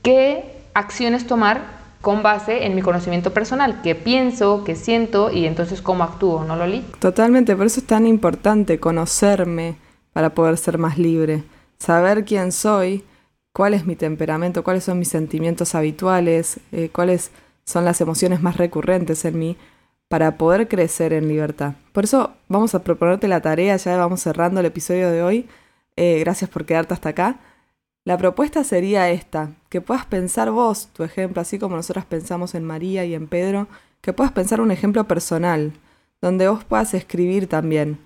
qué 0.02 0.44
acciones 0.74 1.26
tomar 1.26 1.62
con 2.02 2.22
base 2.22 2.66
en 2.66 2.74
mi 2.74 2.83
conocimiento 2.83 3.33
personal, 3.33 3.80
qué 3.83 3.94
pienso, 3.94 4.64
qué 4.64 4.76
siento 4.76 5.30
y 5.30 5.46
entonces 5.46 5.80
cómo 5.80 6.04
actúo, 6.04 6.44
¿no, 6.44 6.57
Loli? 6.57 6.85
Totalmente, 6.98 7.57
por 7.57 7.64
eso 7.64 7.80
es 7.80 7.87
tan 7.87 8.07
importante 8.07 8.78
conocerme 8.78 9.76
para 10.12 10.35
poder 10.35 10.59
ser 10.59 10.76
más 10.76 10.98
libre, 10.98 11.42
saber 11.78 12.26
quién 12.26 12.52
soy, 12.52 13.02
cuál 13.54 13.72
es 13.72 13.87
mi 13.87 13.96
temperamento, 13.96 14.62
cuáles 14.62 14.85
son 14.85 14.98
mis 14.98 15.09
sentimientos 15.09 15.74
habituales, 15.74 16.61
eh, 16.70 16.90
cuáles 16.92 17.30
son 17.64 17.87
las 17.87 18.02
emociones 18.02 18.42
más 18.42 18.59
recurrentes 18.59 19.24
en 19.24 19.38
mí, 19.38 19.57
para 20.14 20.38
poder 20.38 20.68
crecer 20.68 21.12
en 21.12 21.27
libertad. 21.27 21.72
Por 21.92 22.05
eso 22.05 22.35
vamos 22.46 22.72
a 22.77 22.85
proponerte 22.85 23.27
la 23.27 23.40
tarea, 23.40 23.77
ya 23.77 23.96
vamos 23.96 24.20
cerrando 24.20 24.61
el 24.61 24.66
episodio 24.66 25.11
de 25.11 25.24
hoy. 25.24 25.48
Eh, 25.96 26.20
gracias 26.20 26.48
por 26.48 26.64
quedarte 26.64 26.94
hasta 26.94 27.09
acá. 27.09 27.40
La 28.05 28.16
propuesta 28.16 28.62
sería 28.62 29.11
esta, 29.11 29.50
que 29.70 29.81
puedas 29.81 30.07
pensar 30.07 30.53
vos 30.53 30.87
tu 30.92 31.03
ejemplo, 31.03 31.42
así 31.42 31.59
como 31.59 31.74
nosotras 31.74 32.05
pensamos 32.05 32.55
en 32.55 32.62
María 32.62 33.05
y 33.05 33.12
en 33.12 33.27
Pedro, 33.27 33.66
que 34.03 34.12
puedas 34.12 34.31
pensar 34.31 34.61
un 34.61 34.70
ejemplo 34.70 35.03
personal, 35.09 35.72
donde 36.20 36.46
vos 36.46 36.62
puedas 36.62 36.94
escribir 36.94 37.48
también 37.48 37.98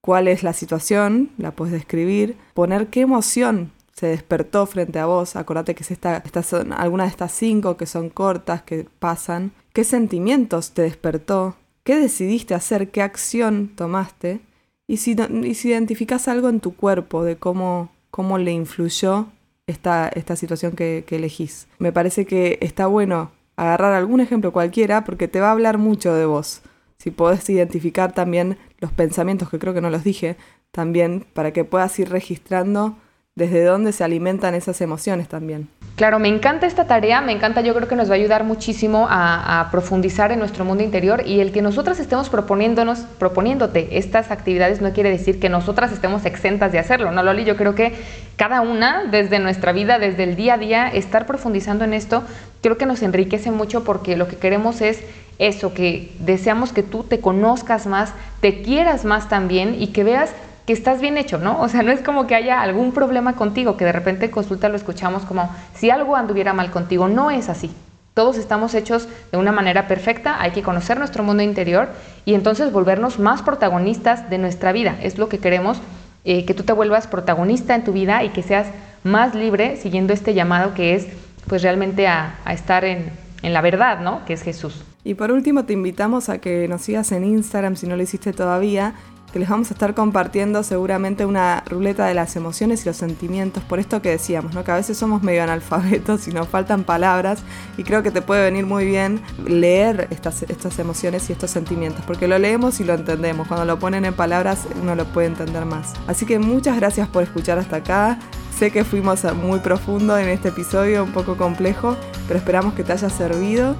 cuál 0.00 0.26
es 0.26 0.42
la 0.42 0.54
situación, 0.54 1.30
la 1.38 1.52
puedes 1.52 1.72
describir, 1.72 2.36
poner 2.54 2.88
qué 2.88 3.02
emoción 3.02 3.70
se 3.92 4.08
despertó 4.08 4.66
frente 4.66 4.98
a 4.98 5.06
vos, 5.06 5.36
acordate 5.36 5.76
que 5.76 5.84
es 5.84 6.46
son 6.48 6.72
algunas 6.72 7.06
de 7.06 7.10
estas 7.10 7.30
cinco 7.30 7.76
que 7.76 7.86
son 7.86 8.10
cortas, 8.10 8.62
que 8.62 8.88
pasan, 8.98 9.52
qué 9.74 9.84
sentimientos 9.84 10.70
te 10.70 10.80
despertó, 10.80 11.56
qué 11.82 11.96
decidiste 11.96 12.54
hacer, 12.54 12.90
qué 12.90 13.02
acción 13.02 13.68
tomaste, 13.76 14.40
y 14.86 14.96
si, 14.96 15.14
si 15.54 15.68
identificas 15.68 16.28
algo 16.28 16.48
en 16.48 16.60
tu 16.60 16.74
cuerpo 16.74 17.24
de 17.24 17.36
cómo 17.36 17.90
cómo 18.14 18.38
le 18.38 18.52
influyó 18.52 19.26
esta, 19.66 20.06
esta 20.06 20.36
situación 20.36 20.76
que, 20.76 21.04
elegís. 21.10 21.66
Me 21.80 21.90
parece 21.90 22.26
que 22.26 22.58
está 22.60 22.86
bueno 22.86 23.32
agarrar 23.56 23.92
algún 23.92 24.20
ejemplo 24.20 24.52
cualquiera 24.52 25.02
porque 25.02 25.26
te 25.26 25.40
va 25.40 25.48
a 25.48 25.50
hablar 25.50 25.78
mucho 25.78 26.14
de 26.14 26.24
vos. 26.24 26.62
Si 26.96 27.10
podés 27.10 27.50
identificar 27.50 28.12
también 28.12 28.56
los 28.78 28.92
pensamientos, 28.92 29.50
que 29.50 29.58
creo 29.58 29.74
que 29.74 29.80
no 29.80 29.90
los 29.90 30.04
dije, 30.04 30.36
también 30.70 31.26
para 31.34 31.52
que 31.52 31.64
puedas 31.64 31.98
ir 31.98 32.08
registrando 32.08 32.96
desde 33.36 33.64
dónde 33.64 33.90
se 33.90 34.04
alimentan 34.04 34.54
esas 34.54 34.80
emociones 34.80 35.26
también. 35.26 35.68
Claro, 35.96 36.20
me 36.20 36.28
encanta 36.28 36.66
esta 36.66 36.86
tarea, 36.86 37.20
me 37.20 37.32
encanta, 37.32 37.62
yo 37.62 37.74
creo 37.74 37.88
que 37.88 37.96
nos 37.96 38.08
va 38.08 38.12
a 38.12 38.16
ayudar 38.16 38.44
muchísimo 38.44 39.08
a, 39.10 39.68
profundizar 39.72 40.30
en 40.30 40.38
nuestro 40.38 40.64
mundo 40.64 40.84
interior 40.84 41.22
y 41.26 41.40
el 41.40 41.50
que 41.50 41.60
nosotras 41.60 41.98
estemos 41.98 42.28
proponiéndonos, 42.28 43.00
proponiéndote 43.18 43.98
estas 43.98 44.30
actividades 44.30 44.80
no 44.80 44.92
quiere 44.92 45.10
decir 45.10 45.40
que 45.40 45.48
nosotras 45.48 45.90
estemos 45.90 46.24
exentas 46.26 46.70
de 46.70 46.78
hacerlo, 46.78 47.10
¿no, 47.10 47.24
Loli? 47.24 47.44
Yo 47.44 47.56
creo 47.56 47.74
que 47.74 47.94
cada 48.36 48.60
una, 48.60 49.04
desde 49.04 49.40
nuestra 49.40 49.72
vida, 49.72 49.98
desde 49.98 50.22
el 50.24 50.36
día 50.36 50.54
a 50.54 50.58
día, 50.58 50.88
estar 50.88 51.26
profundizando 51.26 51.84
en 51.84 51.94
esto, 51.94 52.22
creo 52.62 52.78
que 52.78 52.86
nos 52.86 53.02
enriquece 53.02 53.50
mucho 53.50 53.82
porque 53.82 54.16
lo 54.16 54.28
que 54.28 54.36
queremos 54.36 54.80
es 54.80 55.00
eso, 55.40 55.74
que 55.74 56.12
deseamos 56.20 56.72
que 56.72 56.84
tú 56.84 57.02
te 57.02 57.20
conozcas 57.20 57.86
más, 57.86 58.12
te 58.40 58.62
quieras 58.62 59.04
más 59.04 59.28
también 59.28 59.76
y 59.80 59.88
que 59.88 60.04
veas 60.04 60.30
que 60.66 60.72
estás 60.72 61.00
bien 61.00 61.18
hecho, 61.18 61.38
¿no? 61.38 61.60
O 61.60 61.68
sea, 61.68 61.82
no 61.82 61.92
es 61.92 62.00
como 62.00 62.26
que 62.26 62.34
haya 62.34 62.62
algún 62.62 62.92
problema 62.92 63.34
contigo, 63.34 63.76
que 63.76 63.84
de 63.84 63.92
repente 63.92 64.26
en 64.26 64.30
consulta 64.30 64.68
lo 64.68 64.76
escuchamos 64.76 65.24
como 65.24 65.50
si 65.74 65.90
algo 65.90 66.16
anduviera 66.16 66.52
mal 66.52 66.70
contigo. 66.70 67.08
No 67.08 67.30
es 67.30 67.48
así. 67.48 67.70
Todos 68.14 68.38
estamos 68.38 68.74
hechos 68.74 69.08
de 69.32 69.38
una 69.38 69.50
manera 69.50 69.88
perfecta, 69.88 70.40
hay 70.40 70.52
que 70.52 70.62
conocer 70.62 70.98
nuestro 70.98 71.24
mundo 71.24 71.42
interior 71.42 71.88
y 72.24 72.34
entonces 72.34 72.72
volvernos 72.72 73.18
más 73.18 73.42
protagonistas 73.42 74.30
de 74.30 74.38
nuestra 74.38 74.72
vida. 74.72 74.96
Es 75.02 75.18
lo 75.18 75.28
que 75.28 75.38
queremos, 75.38 75.78
eh, 76.24 76.44
que 76.46 76.54
tú 76.54 76.62
te 76.62 76.72
vuelvas 76.72 77.08
protagonista 77.08 77.74
en 77.74 77.82
tu 77.82 77.92
vida 77.92 78.22
y 78.22 78.28
que 78.28 78.42
seas 78.42 78.68
más 79.02 79.34
libre 79.34 79.76
siguiendo 79.76 80.12
este 80.12 80.32
llamado 80.32 80.74
que 80.74 80.94
es 80.94 81.08
pues 81.48 81.62
realmente 81.62 82.06
a, 82.06 82.36
a 82.44 82.54
estar 82.54 82.84
en, 82.84 83.10
en 83.42 83.52
la 83.52 83.60
verdad, 83.60 83.98
¿no? 84.00 84.24
Que 84.24 84.32
es 84.34 84.42
Jesús. 84.42 84.84
Y 85.02 85.14
por 85.14 85.32
último 85.32 85.64
te 85.64 85.72
invitamos 85.74 86.28
a 86.28 86.38
que 86.38 86.66
nos 86.68 86.82
sigas 86.82 87.12
en 87.12 87.24
Instagram 87.24 87.76
si 87.76 87.86
no 87.86 87.96
lo 87.96 88.02
hiciste 88.02 88.32
todavía 88.32 88.94
que 89.34 89.40
les 89.40 89.48
vamos 89.48 89.68
a 89.72 89.74
estar 89.74 89.94
compartiendo 89.94 90.62
seguramente 90.62 91.26
una 91.26 91.64
ruleta 91.68 92.06
de 92.06 92.14
las 92.14 92.36
emociones 92.36 92.82
y 92.82 92.86
los 92.86 92.96
sentimientos, 92.96 93.64
por 93.64 93.80
esto 93.80 94.00
que 94.00 94.10
decíamos, 94.10 94.54
¿no? 94.54 94.62
que 94.62 94.70
a 94.70 94.76
veces 94.76 94.96
somos 94.96 95.24
medio 95.24 95.42
analfabetos 95.42 96.28
y 96.28 96.30
nos 96.30 96.46
faltan 96.46 96.84
palabras 96.84 97.40
y 97.76 97.82
creo 97.82 98.04
que 98.04 98.12
te 98.12 98.22
puede 98.22 98.44
venir 98.44 98.64
muy 98.64 98.84
bien 98.84 99.20
leer 99.44 100.06
estas, 100.12 100.44
estas 100.44 100.78
emociones 100.78 101.28
y 101.28 101.32
estos 101.32 101.50
sentimientos, 101.50 102.04
porque 102.06 102.28
lo 102.28 102.38
leemos 102.38 102.78
y 102.78 102.84
lo 102.84 102.94
entendemos, 102.94 103.48
cuando 103.48 103.66
lo 103.66 103.76
ponen 103.80 104.04
en 104.04 104.14
palabras 104.14 104.68
uno 104.80 104.94
lo 104.94 105.04
puede 105.06 105.26
entender 105.26 105.64
más. 105.64 105.94
Así 106.06 106.26
que 106.26 106.38
muchas 106.38 106.76
gracias 106.76 107.08
por 107.08 107.24
escuchar 107.24 107.58
hasta 107.58 107.78
acá. 107.78 108.20
Sé 108.56 108.70
que 108.70 108.84
fuimos 108.84 109.24
muy 109.34 109.58
profundo 109.58 110.16
en 110.16 110.28
este 110.28 110.50
episodio, 110.50 111.02
un 111.02 111.10
poco 111.10 111.36
complejo, 111.36 111.96
pero 112.28 112.38
esperamos 112.38 112.74
que 112.74 112.84
te 112.84 112.92
haya 112.92 113.10
servido 113.10 113.74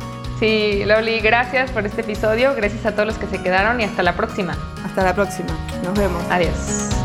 Sí, 0.45 0.85
Loli, 0.85 1.21
gracias 1.21 1.71
por 1.71 1.87
este 1.87 2.03
episodio, 2.03 2.55
gracias 2.55 2.85
a 2.85 2.93
todos 2.93 3.07
los 3.07 3.17
que 3.17 3.27
se 3.27 3.43
quedaron 3.43 3.81
y 3.81 3.85
hasta 3.85 4.03
la 4.03 4.15
próxima. 4.15 4.55
Hasta 4.85 5.03
la 5.03 5.15
próxima, 5.15 5.49
nos 5.83 5.99
vemos. 5.99 6.23
Adiós. 6.29 7.04